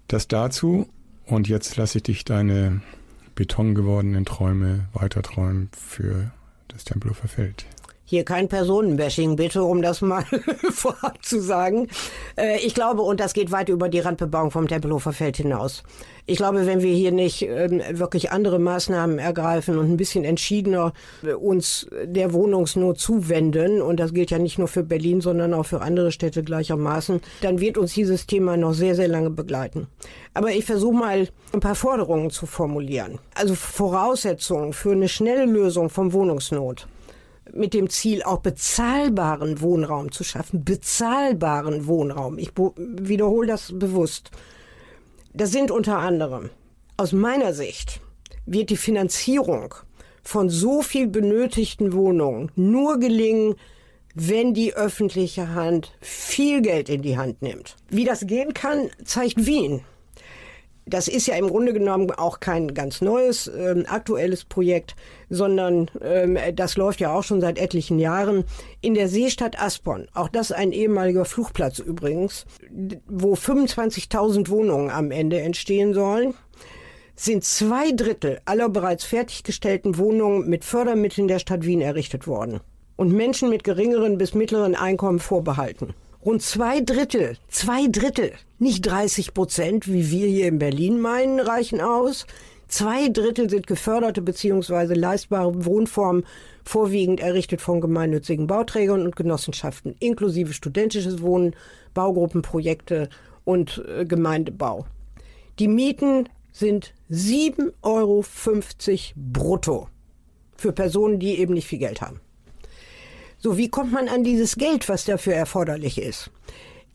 Das 0.07 0.27
dazu. 0.27 0.87
Und 1.25 1.47
jetzt 1.47 1.75
lasse 1.77 1.97
ich 1.97 2.03
dich 2.03 2.25
deine 2.25 2.81
betongewordenen 3.33 4.25
Träume 4.25 4.87
weiterträumen 4.93 5.69
für 5.75 6.31
das 6.67 6.83
Tempelhofer 6.83 7.27
Feld. 7.27 7.65
Hier 8.07 8.23
kein 8.23 8.47
Personenbashing, 8.47 9.35
bitte, 9.35 9.63
um 9.63 9.81
das 9.81 10.01
mal 10.01 10.23
vorab 10.71 11.25
zu 11.25 11.41
sagen. 11.41 11.87
Äh, 12.37 12.59
ich 12.59 12.75
glaube, 12.75 13.01
und 13.01 13.19
das 13.19 13.33
geht 13.33 13.51
weit 13.51 13.67
über 13.67 13.89
die 13.89 13.99
Randbebauung 13.99 14.51
vom 14.51 14.67
Tempelhofer 14.67 15.11
Feld 15.11 15.37
hinaus. 15.37 15.81
Ich 16.27 16.37
glaube, 16.37 16.67
wenn 16.67 16.83
wir 16.83 16.93
hier 16.93 17.11
nicht 17.11 17.41
ähm, 17.41 17.81
wirklich 17.93 18.31
andere 18.31 18.59
Maßnahmen 18.59 19.17
ergreifen 19.17 19.79
und 19.79 19.89
ein 19.89 19.97
bisschen 19.97 20.23
entschiedener 20.23 20.93
äh, 21.23 21.33
uns 21.33 21.87
der 22.03 22.31
Wohnungsnot 22.33 22.99
zuwenden, 22.99 23.81
und 23.81 23.99
das 23.99 24.13
gilt 24.13 24.29
ja 24.29 24.37
nicht 24.37 24.59
nur 24.59 24.67
für 24.67 24.83
Berlin, 24.83 25.21
sondern 25.21 25.55
auch 25.55 25.65
für 25.65 25.81
andere 25.81 26.11
Städte 26.11 26.43
gleichermaßen, 26.43 27.21
dann 27.41 27.59
wird 27.59 27.75
uns 27.75 27.93
dieses 27.93 28.27
Thema 28.27 28.55
noch 28.55 28.73
sehr, 28.73 28.93
sehr 28.93 29.07
lange 29.07 29.31
begleiten. 29.31 29.87
Aber 30.35 30.51
ich 30.51 30.65
versuche 30.65 30.95
mal 30.95 31.27
ein 31.53 31.59
paar 31.59 31.75
Forderungen 31.75 32.29
zu 32.29 32.45
formulieren. 32.45 33.17
Also 33.33 33.55
Voraussetzungen 33.55 34.73
für 34.73 34.91
eine 34.91 35.09
schnelle 35.09 35.45
Lösung 35.45 35.89
von 35.89 36.13
Wohnungsnot 36.13 36.87
mit 37.53 37.73
dem 37.73 37.89
Ziel, 37.89 38.23
auch 38.23 38.39
bezahlbaren 38.39 39.61
Wohnraum 39.61 40.11
zu 40.11 40.23
schaffen. 40.23 40.63
Bezahlbaren 40.63 41.87
Wohnraum. 41.87 42.37
Ich 42.37 42.51
wiederhole 42.55 43.47
das 43.47 43.71
bewusst. 43.77 44.31
Das 45.33 45.51
sind 45.51 45.71
unter 45.71 45.99
anderem, 45.99 46.49
aus 46.97 47.11
meiner 47.11 47.53
Sicht, 47.53 48.01
wird 48.45 48.69
die 48.69 48.77
Finanzierung 48.77 49.73
von 50.23 50.49
so 50.49 50.81
viel 50.81 51.07
benötigten 51.07 51.93
Wohnungen 51.93 52.51
nur 52.55 52.99
gelingen, 52.99 53.55
wenn 54.15 54.53
die 54.53 54.73
öffentliche 54.73 55.53
Hand 55.53 55.91
viel 55.99 56.61
Geld 56.61 56.89
in 56.89 57.01
die 57.01 57.17
Hand 57.17 57.41
nimmt. 57.41 57.75
Wie 57.89 58.05
das 58.05 58.25
gehen 58.25 58.53
kann, 58.53 58.89
zeigt 59.03 59.45
Wien. 59.45 59.81
Das 60.87 61.07
ist 61.07 61.27
ja 61.27 61.35
im 61.35 61.47
Grunde 61.47 61.73
genommen 61.73 62.11
auch 62.11 62.39
kein 62.39 62.73
ganz 62.73 63.01
neues, 63.01 63.47
ähm, 63.47 63.85
aktuelles 63.87 64.45
Projekt, 64.45 64.95
sondern 65.29 65.89
ähm, 66.01 66.37
das 66.53 66.77
läuft 66.77 66.99
ja 66.99 67.13
auch 67.13 67.23
schon 67.23 67.41
seit 67.41 67.57
etlichen 67.57 67.97
Jahren 67.97 68.43
in 68.81 68.93
der 68.93 69.07
Seestadt 69.07 69.59
Aspern. 69.59 70.07
Auch 70.13 70.29
das 70.29 70.51
ein 70.51 70.71
ehemaliger 70.71 71.25
Flugplatz 71.25 71.79
übrigens, 71.79 72.45
wo 73.07 73.33
25.000 73.33 74.49
Wohnungen 74.49 74.91
am 74.91 75.09
Ende 75.09 75.41
entstehen 75.41 75.93
sollen 75.93 76.35
sind 77.15 77.45
zwei 77.45 77.91
Drittel 77.91 78.41
aller 78.45 78.69
bereits 78.69 79.05
fertiggestellten 79.05 79.97
Wohnungen 79.97 80.49
mit 80.49 80.65
Fördermitteln 80.65 81.27
der 81.27 81.39
Stadt 81.39 81.65
Wien 81.65 81.81
errichtet 81.81 82.27
worden 82.27 82.59
und 82.97 83.13
Menschen 83.13 83.49
mit 83.49 83.63
geringeren 83.63 84.17
bis 84.17 84.33
mittleren 84.33 84.75
Einkommen 84.75 85.19
vorbehalten. 85.19 85.93
Rund 86.25 86.41
zwei 86.41 86.81
Drittel, 86.81 87.37
zwei 87.49 87.85
Drittel, 87.85 88.31
nicht 88.57 88.83
30 88.87 89.35
Prozent, 89.35 89.87
wie 89.87 90.09
wir 90.09 90.25
hier 90.27 90.47
in 90.47 90.57
Berlin 90.57 90.99
meinen, 90.99 91.39
reichen 91.39 91.81
aus. 91.81 92.25
Zwei 92.67 93.09
Drittel 93.09 93.47
sind 93.47 93.67
geförderte 93.67 94.23
bzw. 94.23 94.95
leistbare 94.95 95.65
Wohnformen, 95.65 96.25
vorwiegend 96.63 97.19
errichtet 97.19 97.61
von 97.61 97.79
gemeinnützigen 97.79 98.47
Bauträgern 98.47 99.03
und 99.03 99.15
Genossenschaften, 99.15 99.95
inklusive 99.99 100.53
studentisches 100.53 101.21
Wohnen, 101.21 101.55
Baugruppenprojekte 101.93 103.07
und 103.43 103.85
äh, 103.87 104.03
Gemeindebau. 104.03 104.87
Die 105.59 105.67
Mieten 105.67 106.27
sind 106.51 106.95
7,50 107.11 107.69
Euro 107.83 108.25
brutto 109.15 109.89
für 110.57 110.71
Personen, 110.71 111.19
die 111.19 111.37
eben 111.37 111.53
nicht 111.53 111.67
viel 111.67 111.77
Geld 111.77 112.01
haben. 112.01 112.19
So, 113.45 113.57
wie 113.57 113.69
kommt 113.69 113.91
man 113.91 114.07
an 114.07 114.23
dieses 114.23 114.55
Geld, 114.55 114.89
was 114.89 115.05
dafür 115.05 115.35
erforderlich 115.35 116.01
ist? 116.01 116.31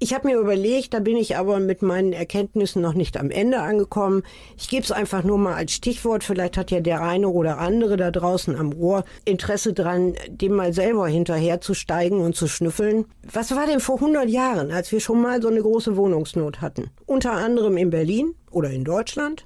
Ich 0.01 0.13
habe 0.13 0.27
mir 0.27 0.37
überlegt, 0.37 0.93
da 0.95 0.99
bin 0.99 1.17
ich 1.17 1.37
aber 1.37 1.61
mit 1.61 1.81
meinen 1.81 2.13
Erkenntnissen 2.13 2.83
noch 2.83 2.95
nicht 2.95 3.17
am 3.19 3.31
Ende 3.31 3.61
angekommen. 3.61 4.25
Ich 4.59 4.69
gebe 4.69 4.83
es 4.83 4.91
einfach 4.91 5.23
nur 5.23 5.39
mal 5.39 5.55
als 5.55 5.71
Stichwort. 5.71 6.25
Vielleicht 6.25 6.57
hat 6.57 6.73
ja 6.73 6.81
der 6.81 7.03
eine 7.03 7.29
oder 7.29 7.59
andere 7.59 7.97
da 7.97 8.11
draußen 8.11 8.57
am 8.57 8.73
Rohr 8.73 9.05
Interesse 9.25 9.75
dran, 9.75 10.15
dem 10.27 10.55
mal 10.55 10.73
selber 10.73 11.07
hinterherzusteigen 11.07 12.19
und 12.19 12.35
zu 12.35 12.49
schnüffeln. 12.49 13.05
Was 13.33 13.55
war 13.55 13.67
denn 13.67 13.79
vor 13.79 14.01
100 14.01 14.29
Jahren, 14.29 14.73
als 14.73 14.91
wir 14.91 14.99
schon 14.99 15.23
mal 15.23 15.41
so 15.41 15.47
eine 15.47 15.63
große 15.63 15.97
Wohnungsnot 15.97 16.61
hatten? 16.61 16.91
Unter 17.07 17.31
anderem 17.31 17.77
in 17.77 17.91
Berlin 17.91 18.35
oder 18.51 18.71
in 18.71 18.83
Deutschland, 18.83 19.45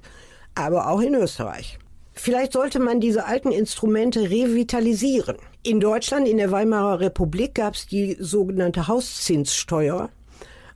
aber 0.55 0.89
auch 0.89 1.01
in 1.01 1.13
Österreich. 1.13 1.77
Vielleicht 2.17 2.53
sollte 2.53 2.79
man 2.79 3.01
diese 3.01 3.25
alten 3.25 3.51
Instrumente 3.51 4.29
revitalisieren. 4.29 5.35
In 5.63 5.81
Deutschland, 5.81 6.27
in 6.27 6.37
der 6.37 6.49
Weimarer 6.49 7.01
Republik, 7.01 7.55
gab 7.55 7.75
es 7.75 7.87
die 7.87 8.15
sogenannte 8.19 8.87
Hauszinssteuer, 8.87 10.09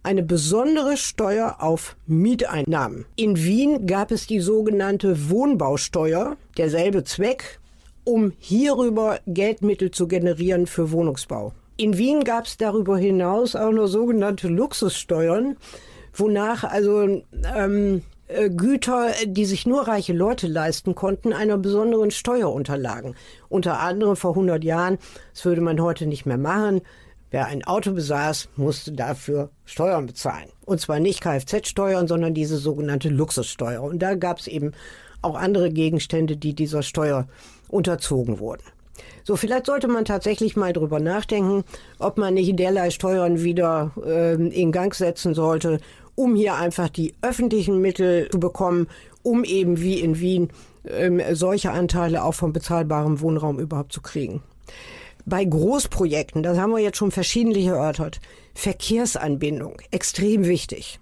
eine 0.03 0.21
besondere 0.21 0.97
Steuer 0.97 1.57
auf 1.59 1.95
Mieteinnahmen. 2.07 3.05
In 3.15 3.37
Wien 3.37 3.87
gab 3.87 4.11
es 4.11 4.27
die 4.27 4.41
sogenannte 4.41 5.29
Wohnbausteuer, 5.29 6.35
derselbe 6.57 7.05
Zweck, 7.05 7.59
um 8.03 8.33
hierüber 8.37 9.19
Geldmittel 9.25 9.91
zu 9.91 10.07
generieren 10.07 10.67
für 10.67 10.91
Wohnungsbau. 10.91 11.53
In 11.77 11.97
Wien 11.97 12.25
gab 12.25 12.45
es 12.45 12.57
darüber 12.57 12.97
hinaus 12.97 13.55
auch 13.55 13.71
noch 13.71 13.87
sogenannte 13.87 14.49
Luxussteuern, 14.49 15.55
wonach 16.13 16.65
also 16.65 17.01
ähm, 17.55 17.97
äh, 17.97 18.01
Güter, 18.49 19.11
die 19.25 19.45
sich 19.45 19.65
nur 19.65 19.88
reiche 19.88 20.13
Leute 20.13 20.47
leisten 20.47 20.93
konnten, 20.93 21.34
einer 21.34 21.57
besonderen 21.57 22.11
Steuer 22.11 22.53
unterlagen. 22.53 23.15
Unter 23.49 23.80
anderem 23.80 24.15
vor 24.15 24.32
100 24.32 24.63
Jahren, 24.63 24.99
das 25.34 25.45
würde 25.45 25.61
man 25.61 25.82
heute 25.82 26.05
nicht 26.05 26.27
mehr 26.27 26.38
machen, 26.38 26.82
wer 27.32 27.47
ein 27.47 27.63
Auto 27.63 27.91
besaß, 27.91 28.49
musste 28.55 28.91
dafür 28.91 29.49
Steuern 29.65 30.05
bezahlen. 30.05 30.49
Und 30.65 30.80
zwar 30.80 30.99
nicht 30.99 31.21
Kfz-Steuern, 31.21 32.07
sondern 32.07 32.36
diese 32.36 32.57
sogenannte 32.57 33.09
Luxussteuer. 33.09 33.82
Und 33.82 33.99
da 33.99 34.13
gab 34.13 34.39
es 34.39 34.47
eben 34.47 34.73
auch 35.23 35.36
andere 35.36 35.71
Gegenstände, 35.71 36.38
die 36.38 36.53
dieser 36.53 36.84
Steuer 36.84 37.27
unterzogen 37.67 38.39
wurden. 38.39 38.63
So, 39.23 39.36
vielleicht 39.36 39.65
sollte 39.65 39.88
man 39.88 40.05
tatsächlich 40.05 40.55
mal 40.55 40.73
drüber 40.73 40.99
nachdenken, 40.99 41.63
ob 41.99 42.17
man 42.17 42.34
nicht 42.34 42.57
derlei 42.59 42.89
Steuern 42.89 43.41
wieder 43.41 43.91
äh, 44.05 44.34
in 44.34 44.71
Gang 44.71 44.93
setzen 44.93 45.34
sollte 45.34 45.80
um 46.20 46.36
hier 46.36 46.55
einfach 46.55 46.89
die 46.89 47.13
öffentlichen 47.22 47.80
Mittel 47.80 48.28
zu 48.30 48.41
bekommen, 48.41 48.88
um 49.24 49.45
eben 49.45 49.80
wie 49.80 50.01
in 50.01 50.20
Wien 50.20 50.49
ähm, 50.86 51.22
solche 51.32 51.72
Anteile 51.72 52.26
auch 52.26 52.34
von 52.34 52.51
bezahlbarem 52.51 53.22
Wohnraum 53.22 53.57
überhaupt 53.57 53.93
zu 53.93 54.01
kriegen. 54.01 54.43
Bei 55.26 55.45
Großprojekten, 55.45 56.43
das 56.43 56.57
haben 56.57 56.72
wir 56.72 56.80
jetzt 56.80 56.97
schon 56.97 57.11
verschiedentlich 57.11 57.67
erörtert, 57.67 58.20
Verkehrsanbindung, 58.53 59.78
extrem 59.91 60.45
wichtig. 60.45 60.99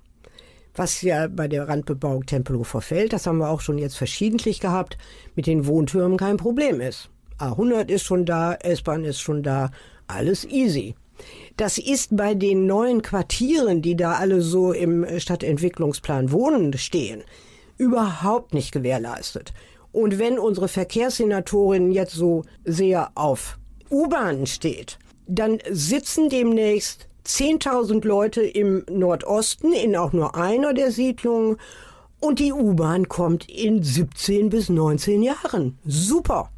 Was 0.76 1.02
ja 1.02 1.28
bei 1.28 1.48
der 1.48 1.68
Randbebauung 1.68 2.28
Tempelhofer 2.28 2.82
Feld, 2.82 3.12
das 3.12 3.26
haben 3.26 3.40
wir 3.40 3.50
auch 3.50 3.62
schon 3.62 3.80
jetzt 3.80 3.98
verschiedentlich 3.98 4.60
gehabt, 4.60 5.00
mit 5.36 5.48
den 5.48 5.66
Wohntürmen 5.66 6.20
kein 6.20 6.38
Problem 6.38 6.80
ist. 6.80 7.10
A100 7.40 7.90
ist 7.90 8.04
schon 8.04 8.28
da, 8.28 8.54
S-Bahn 8.54 9.04
ist 9.04 9.20
schon 9.20 9.42
da, 9.42 9.72
alles 10.06 10.46
easy. 10.46 10.94
Das 11.58 11.80
ist 11.80 12.16
bei 12.16 12.36
den 12.36 12.68
neuen 12.68 13.02
Quartieren, 13.02 13.82
die 13.82 13.96
da 13.96 14.14
alle 14.14 14.42
so 14.42 14.74
im 14.74 15.06
Stadtentwicklungsplan 15.20 16.32
Wohnen 16.32 16.78
stehen, 16.78 17.24
überhaupt 17.78 18.54
nicht 18.54 18.72
gewährleistet. 18.72 19.54
Und 19.92 20.20
wenn 20.20 20.38
unsere 20.38 20.68
Verkehrssenatorin 20.68 21.92
jetzt 21.92 22.14
so 22.14 22.44
sehr 22.64 23.10
auf 23.16 23.58
U-Bahnen 23.90 24.46
steht, 24.46 25.00
dann 25.26 25.58
sitzen 25.72 26.30
demnächst 26.30 27.08
10.000 27.26 28.06
Leute 28.06 28.42
im 28.42 28.86
Nordosten 28.88 29.74
in 29.74 29.96
auch 29.96 30.14
nur 30.14 30.36
einer 30.36 30.76
der 30.76 30.92
Siedlungen 30.92 31.58
und 32.20 32.38
die 32.38 32.54
U-Bahn 32.54 33.10
kommt 33.10 33.50
in 33.50 33.82
17 33.82 34.50
bis 34.50 34.70
19 34.70 35.24
Jahren. 35.24 35.80
Super. 35.86 36.52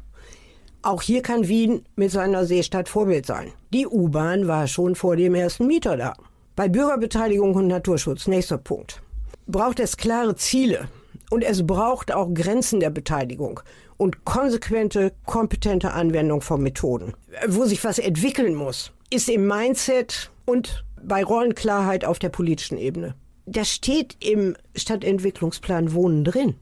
Auch 0.82 1.02
hier 1.02 1.20
kann 1.20 1.46
Wien 1.46 1.84
mit 1.94 2.10
seiner 2.10 2.46
Seestadt 2.46 2.88
Vorbild 2.88 3.26
sein. 3.26 3.52
Die 3.72 3.86
U-Bahn 3.86 4.48
war 4.48 4.66
schon 4.66 4.94
vor 4.94 5.14
dem 5.14 5.34
ersten 5.34 5.66
Mieter 5.66 5.98
da. 5.98 6.14
Bei 6.56 6.68
Bürgerbeteiligung 6.68 7.54
und 7.54 7.66
Naturschutz, 7.66 8.26
nächster 8.26 8.56
Punkt, 8.56 9.02
braucht 9.46 9.78
es 9.78 9.98
klare 9.98 10.36
Ziele 10.36 10.88
und 11.30 11.42
es 11.42 11.66
braucht 11.66 12.12
auch 12.12 12.32
Grenzen 12.32 12.80
der 12.80 12.88
Beteiligung 12.88 13.60
und 13.98 14.24
konsequente, 14.24 15.12
kompetente 15.26 15.92
Anwendung 15.92 16.40
von 16.40 16.62
Methoden. 16.62 17.12
Wo 17.46 17.66
sich 17.66 17.84
was 17.84 17.98
entwickeln 17.98 18.54
muss, 18.54 18.92
ist 19.10 19.28
im 19.28 19.46
Mindset 19.46 20.30
und 20.46 20.84
bei 21.02 21.22
Rollenklarheit 21.22 22.06
auf 22.06 22.18
der 22.18 22.30
politischen 22.30 22.78
Ebene. 22.78 23.14
Das 23.44 23.68
steht 23.68 24.16
im 24.24 24.56
Stadtentwicklungsplan 24.74 25.92
Wohnen 25.92 26.24
drin. 26.24 26.54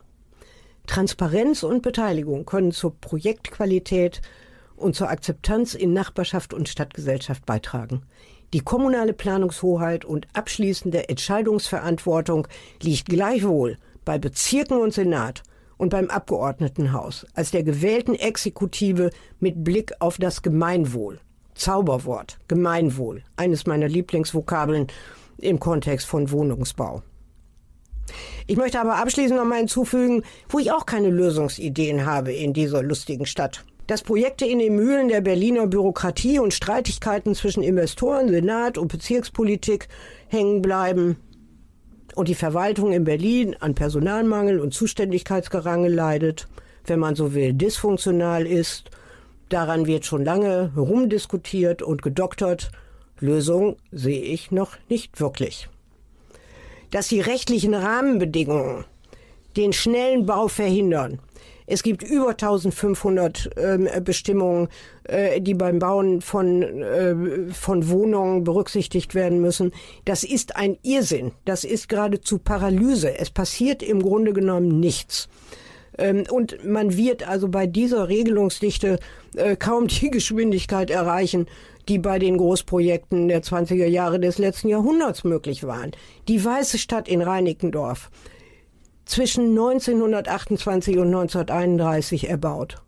Transparenz 0.89 1.63
und 1.63 1.83
Beteiligung 1.83 2.47
können 2.47 2.73
zur 2.73 2.99
Projektqualität 2.99 4.21
und 4.75 4.97
zur 4.97 5.11
Akzeptanz 5.11 5.75
in 5.75 5.93
Nachbarschaft 5.93 6.55
und 6.55 6.69
Stadtgesellschaft 6.69 7.47
beitragen. 7.47 8.03
Die 8.55 8.61
kommunale 8.61 9.13
Planungshoheit 9.13 10.07
und 10.07 10.27
abschließende 10.33 11.11
Entscheidungsverantwortung 11.11 12.49
liegt 12.83 13.07
gleichwohl 13.07 13.77
bei 14.07 14.19
Bezirken 14.19 14.79
und 14.79 14.95
Senat 14.95 15.43
und 15.77 15.91
beim 15.91 16.09
Abgeordnetenhaus 16.09 17.27
als 17.35 17.51
der 17.51 17.63
gewählten 17.63 18.15
Exekutive 18.15 19.11
mit 19.39 19.63
Blick 19.63 19.93
auf 20.01 20.17
das 20.17 20.41
Gemeinwohl. 20.41 21.21
Zauberwort, 21.55 22.39
Gemeinwohl, 22.49 23.23
eines 23.37 23.67
meiner 23.67 23.89
Lieblingsvokabeln 23.89 24.87
im 25.37 25.61
Kontext 25.61 26.07
von 26.07 26.31
Wohnungsbau. 26.31 27.03
Ich 28.47 28.57
möchte 28.57 28.81
aber 28.81 28.97
abschließend 28.97 29.39
noch 29.39 29.47
mal 29.47 29.59
hinzufügen, 29.59 30.23
wo 30.49 30.59
ich 30.59 30.73
auch 30.73 30.87
keine 30.87 31.11
Lösungsideen 31.11 32.07
habe 32.07 32.33
in 32.33 32.53
dieser 32.53 32.83
lustigen 32.83 33.27
Stadt. 33.27 33.65
Dass 33.87 34.03
Projekte 34.03 34.45
in 34.45 34.59
den 34.59 34.77
Mühlen 34.77 35.09
der 35.09 35.23
Berliner 35.23 35.67
Bürokratie 35.67 36.39
und 36.39 36.53
Streitigkeiten 36.53 37.35
zwischen 37.35 37.63
Investoren, 37.63 38.29
Senat 38.29 38.77
und 38.77 38.89
Bezirkspolitik 38.89 39.89
hängen 40.29 40.61
bleiben 40.61 41.17
und 42.15 42.29
die 42.29 42.35
Verwaltung 42.35 42.93
in 42.93 43.05
Berlin 43.05 43.57
an 43.61 43.75
Personalmangel 43.75 44.61
und 44.61 44.75
Zuständigkeitsgerange 44.75 45.89
leidet, 45.89 46.49
wenn 46.85 46.99
man 46.99 47.15
so 47.15 47.35
will, 47.35 47.55
dysfunktional 47.55 48.47
ist. 48.47 48.91
Daran 49.49 49.87
wird 49.87 50.05
schon 50.05 50.25
lange 50.25 50.73
herumdiskutiert 50.75 51.83
und 51.83 52.03
gedoktert. 52.03 52.71
Lösung 53.21 53.77
sehe 53.91 54.21
ich 54.21 54.51
noch 54.51 54.77
nicht 54.89 55.21
wirklich 55.21 55.69
dass 56.91 57.09
die 57.09 57.21
rechtlichen 57.21 57.75
Rahmenbedingungen 57.75 58.85
den 59.57 59.73
schnellen 59.73 60.27
Bau 60.27 60.49
verhindern. 60.49 61.19
Es 61.71 61.83
gibt 61.83 62.03
über 62.03 62.31
1500 62.31 63.51
äh, 63.57 64.01
Bestimmungen, 64.03 64.69
äh, 65.05 65.41
die 65.41 65.53
beim 65.53 65.79
Bauen 65.79 66.23
von, 66.23 66.63
äh, 66.63 67.15
von 67.53 67.91
Wohnungen 67.91 68.43
berücksichtigt 68.43 69.15
werden 69.15 69.43
müssen. 69.43 69.73
Das 70.07 70.25
ist 70.25 70.57
ein 70.57 70.79
Irrsinn. 70.83 71.33
Das 71.45 71.65
ist 71.65 71.91
geradezu 71.91 72.39
Paralyse. 72.39 73.19
Es 73.19 73.29
passiert 73.31 73.83
im 73.83 74.03
Grunde 74.03 74.33
genommen 74.33 74.81
nichts. 74.81 75.29
Ähm, 75.99 76.25
und 76.31 76.65
man 76.65 76.97
wird 76.97 77.29
also 77.29 77.49
bei 77.49 77.67
dieser 77.67 78.09
Regelungsdichte 78.09 78.99
äh, 79.37 79.57
kaum 79.57 79.89
die 79.89 80.11
Geschwindigkeit 80.11 80.91
erreichen, 80.91 81.49
die 81.89 81.99
bei 81.99 82.19
den 82.19 82.37
Großprojekten 82.37 83.29
der 83.29 83.43
20er 83.43 83.87
Jahre 83.87 84.21
des 84.21 84.39
letzten 84.39 84.69
Jahrhunderts 84.69 85.25
möglich 85.25 85.65
waren. 85.65 85.93
Die 86.29 86.45
Weiße 86.45 86.79
Stadt 86.79 87.09
in 87.09 87.23
Reinickendorf, 87.23 88.11
zwischen 89.07 89.51
1928 89.51 90.99
und 90.99 91.07
1931 91.07 92.29
erbaut. 92.29 92.83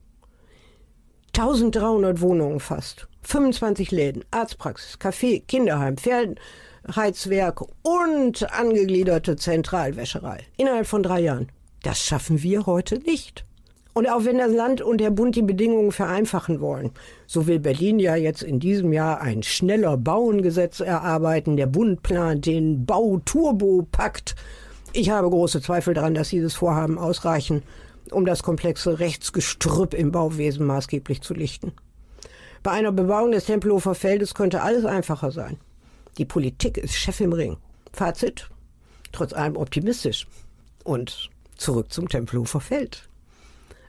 1300 1.37 2.21
Wohnungen 2.21 2.61
fast, 2.61 3.09
25 3.23 3.91
Läden, 3.91 4.25
Arztpraxis, 4.31 4.99
Café, 5.01 5.43
Kinderheim, 5.47 5.97
Pferdenheizwerk 5.97 7.63
und 7.83 8.53
angegliederte 8.53 9.37
Zentralwäscherei. 9.37 10.41
Innerhalb 10.59 10.87
von 10.87 11.03
drei 11.03 11.21
Jahren. 11.21 11.51
Das 11.83 12.05
schaffen 12.05 12.43
wir 12.43 12.67
heute 12.67 12.99
nicht. 12.99 13.47
Und 14.01 14.09
auch 14.09 14.25
wenn 14.25 14.39
das 14.39 14.51
Land 14.51 14.81
und 14.81 14.99
der 14.99 15.11
Bund 15.11 15.37
die 15.37 15.43
Bedingungen 15.43 15.93
vereinfachen 15.93 16.63
wollen, 16.63 16.91
so 17.27 17.47
will 17.47 17.59
Berlin 17.59 17.99
ja 17.99 18.17
jetzt 18.17 18.43
in 18.43 18.59
diesem 18.59 18.95
Jahr 18.95 19.21
ein 19.21 19.43
schneller 19.43 19.99
Bauengesetz 19.99 20.81
erarbeiten. 20.81 21.59
Der 21.59 21.67
Bund 21.67 22.03
plant 22.03 22.47
den 22.47 22.87
Bauturbo-Pakt. 22.87 24.37
Ich 24.95 25.11
habe 25.11 25.29
große 25.29 25.61
Zweifel 25.61 25.93
daran, 25.93 26.15
dass 26.15 26.31
dieses 26.31 26.55
Vorhaben 26.55 26.97
ausreichen, 26.97 27.63
um 28.11 28.25
das 28.25 28.43
komplexe 28.43 29.01
Rechtsgestrüpp 29.01 29.93
im 29.93 30.13
Bauwesen 30.13 30.65
maßgeblich 30.65 31.21
zu 31.21 31.35
lichten. 31.35 31.73
Bei 32.63 32.71
einer 32.71 32.93
Bebauung 32.93 33.33
des 33.33 33.45
Tempelhofer 33.45 33.95
Feldes 33.95 34.33
könnte 34.33 34.63
alles 34.63 34.87
einfacher 34.87 35.31
sein. 35.31 35.59
Die 36.17 36.25
Politik 36.25 36.79
ist 36.79 36.95
Chef 36.95 37.21
im 37.21 37.35
Ring. 37.35 37.59
Fazit? 37.93 38.49
Trotz 39.13 39.35
allem 39.35 39.59
optimistisch. 39.59 40.27
Und 40.85 41.29
zurück 41.59 41.93
zum 41.93 42.09
Tempelhofer 42.09 42.61
Feld. 42.61 43.10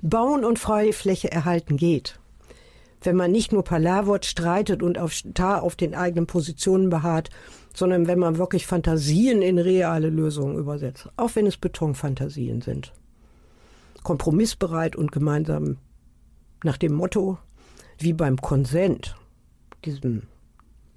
Bauen 0.02 0.44
und 0.44 0.58
freie 0.58 0.94
Fläche 0.94 1.32
erhalten 1.32 1.78
geht. 1.78 2.20
Wenn 3.04 3.16
man 3.16 3.32
nicht 3.32 3.52
nur 3.52 3.64
palavert, 3.64 4.26
streitet 4.26 4.84
und 4.84 4.98
auf, 4.98 5.12
starr 5.12 5.64
auf 5.64 5.76
den 5.76 5.96
eigenen 5.96 6.28
Positionen 6.28 6.90
beharrt, 6.90 7.30
sondern 7.74 8.08
wenn 8.08 8.20
man 8.20 8.38
wirklich 8.38 8.68
Fantasien 8.68 9.42
in 9.42 9.58
reale 9.58 10.10
Lösungen 10.10 10.58
übersetzt, 10.58 11.10
auch 11.18 11.36
wenn 11.36 11.48
es 11.48 11.58
Betonfantasien 11.58 12.62
sind. 12.62 12.94
Kompromissbereit 14.04 14.96
und 14.96 15.12
gemeinsam 15.12 15.78
nach 16.64 16.78
dem 16.78 16.94
Motto, 16.94 17.38
wie 17.98 18.14
beim 18.14 18.38
Konsent, 18.38 19.16
diesem 19.86 20.24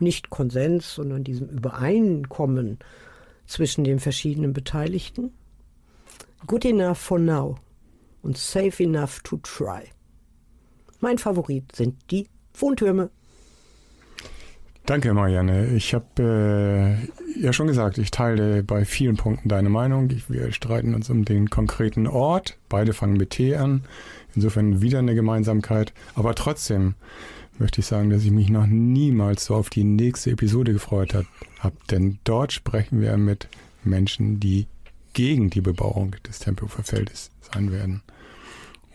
nicht 0.01 0.31
Konsens, 0.31 0.95
sondern 0.95 1.25
diesem 1.25 1.49
Übereinkommen 1.49 2.79
zwischen 3.47 3.85
den 3.85 4.01
verschiedenen 4.01 4.53
Beteiligten. 4.53 5.33
Good 6.47 6.65
enough 6.65 6.99
for 6.99 7.19
now 7.19 7.57
und 8.25 8.37
safe 8.39 8.83
enough 8.83 9.21
to 9.23 9.37
try. 9.43 9.83
Mein 11.01 11.19
Favorit 11.19 11.77
sind 11.77 11.97
die 12.11 12.27
Wohntürme. 12.55 13.11
Danke, 14.87 15.15
Marianne. 15.15 15.69
Ich 15.69 15.95
habe 15.95 16.99
äh, 17.39 17.43
ja 17.43 17.53
schon 17.53 17.67
gesagt, 17.67 17.97
ich 17.97 18.11
teile 18.11 18.63
bei 18.63 18.85
vielen 18.85 19.17
Punkten 19.17 19.49
deine 19.49 19.71
Meinung. 19.71 20.11
Ich, 20.11 20.29
wir 20.29 20.53
streiten 20.53 20.95
uns 20.95 21.09
um 21.09 21.25
den 21.25 21.49
konkreten 21.49 22.07
Ort. 22.07 22.59
Beide 22.69 22.93
fangen 22.93 23.17
mit 23.17 23.31
T 23.31 23.57
an. 23.57 23.85
Insofern 24.35 24.83
wieder 24.83 24.99
eine 24.99 25.15
Gemeinsamkeit. 25.15 25.95
Aber 26.15 26.35
trotzdem 26.35 26.95
möchte 27.59 27.81
ich 27.81 27.87
sagen, 27.87 28.11
dass 28.11 28.25
ich 28.25 28.31
mich 28.31 28.51
noch 28.51 28.67
niemals 28.67 29.47
so 29.47 29.55
auf 29.55 29.71
die 29.71 29.85
nächste 29.85 30.33
Episode 30.33 30.75
gefreut 30.75 31.15
habe. 31.15 31.77
Denn 31.91 32.19
dort 32.25 32.53
sprechen 32.53 33.01
wir 33.01 33.17
mit 33.17 33.49
Menschen, 33.85 34.39
die 34.39 34.67
gegen 35.15 35.49
die 35.49 35.63
Bebauung 35.63 36.17
des 36.27 36.41
Tempelhofer 36.41 36.83
Feldes 36.83 37.31
sein 37.41 37.73
werden. 37.73 38.03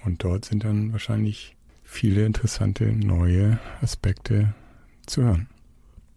Und 0.05 0.23
dort 0.23 0.45
sind 0.45 0.63
dann 0.63 0.91
wahrscheinlich 0.91 1.55
viele 1.83 2.25
interessante 2.25 2.85
neue 2.85 3.59
Aspekte 3.81 4.53
zu 5.05 5.23
hören. 5.23 5.47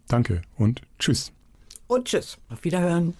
Danke 0.07 0.41
und 0.57 0.81
tschüss. 0.99 1.31
Und 1.87 2.07
tschüss. 2.07 2.37
Auf 2.49 2.63
Wiederhören. 2.63 3.13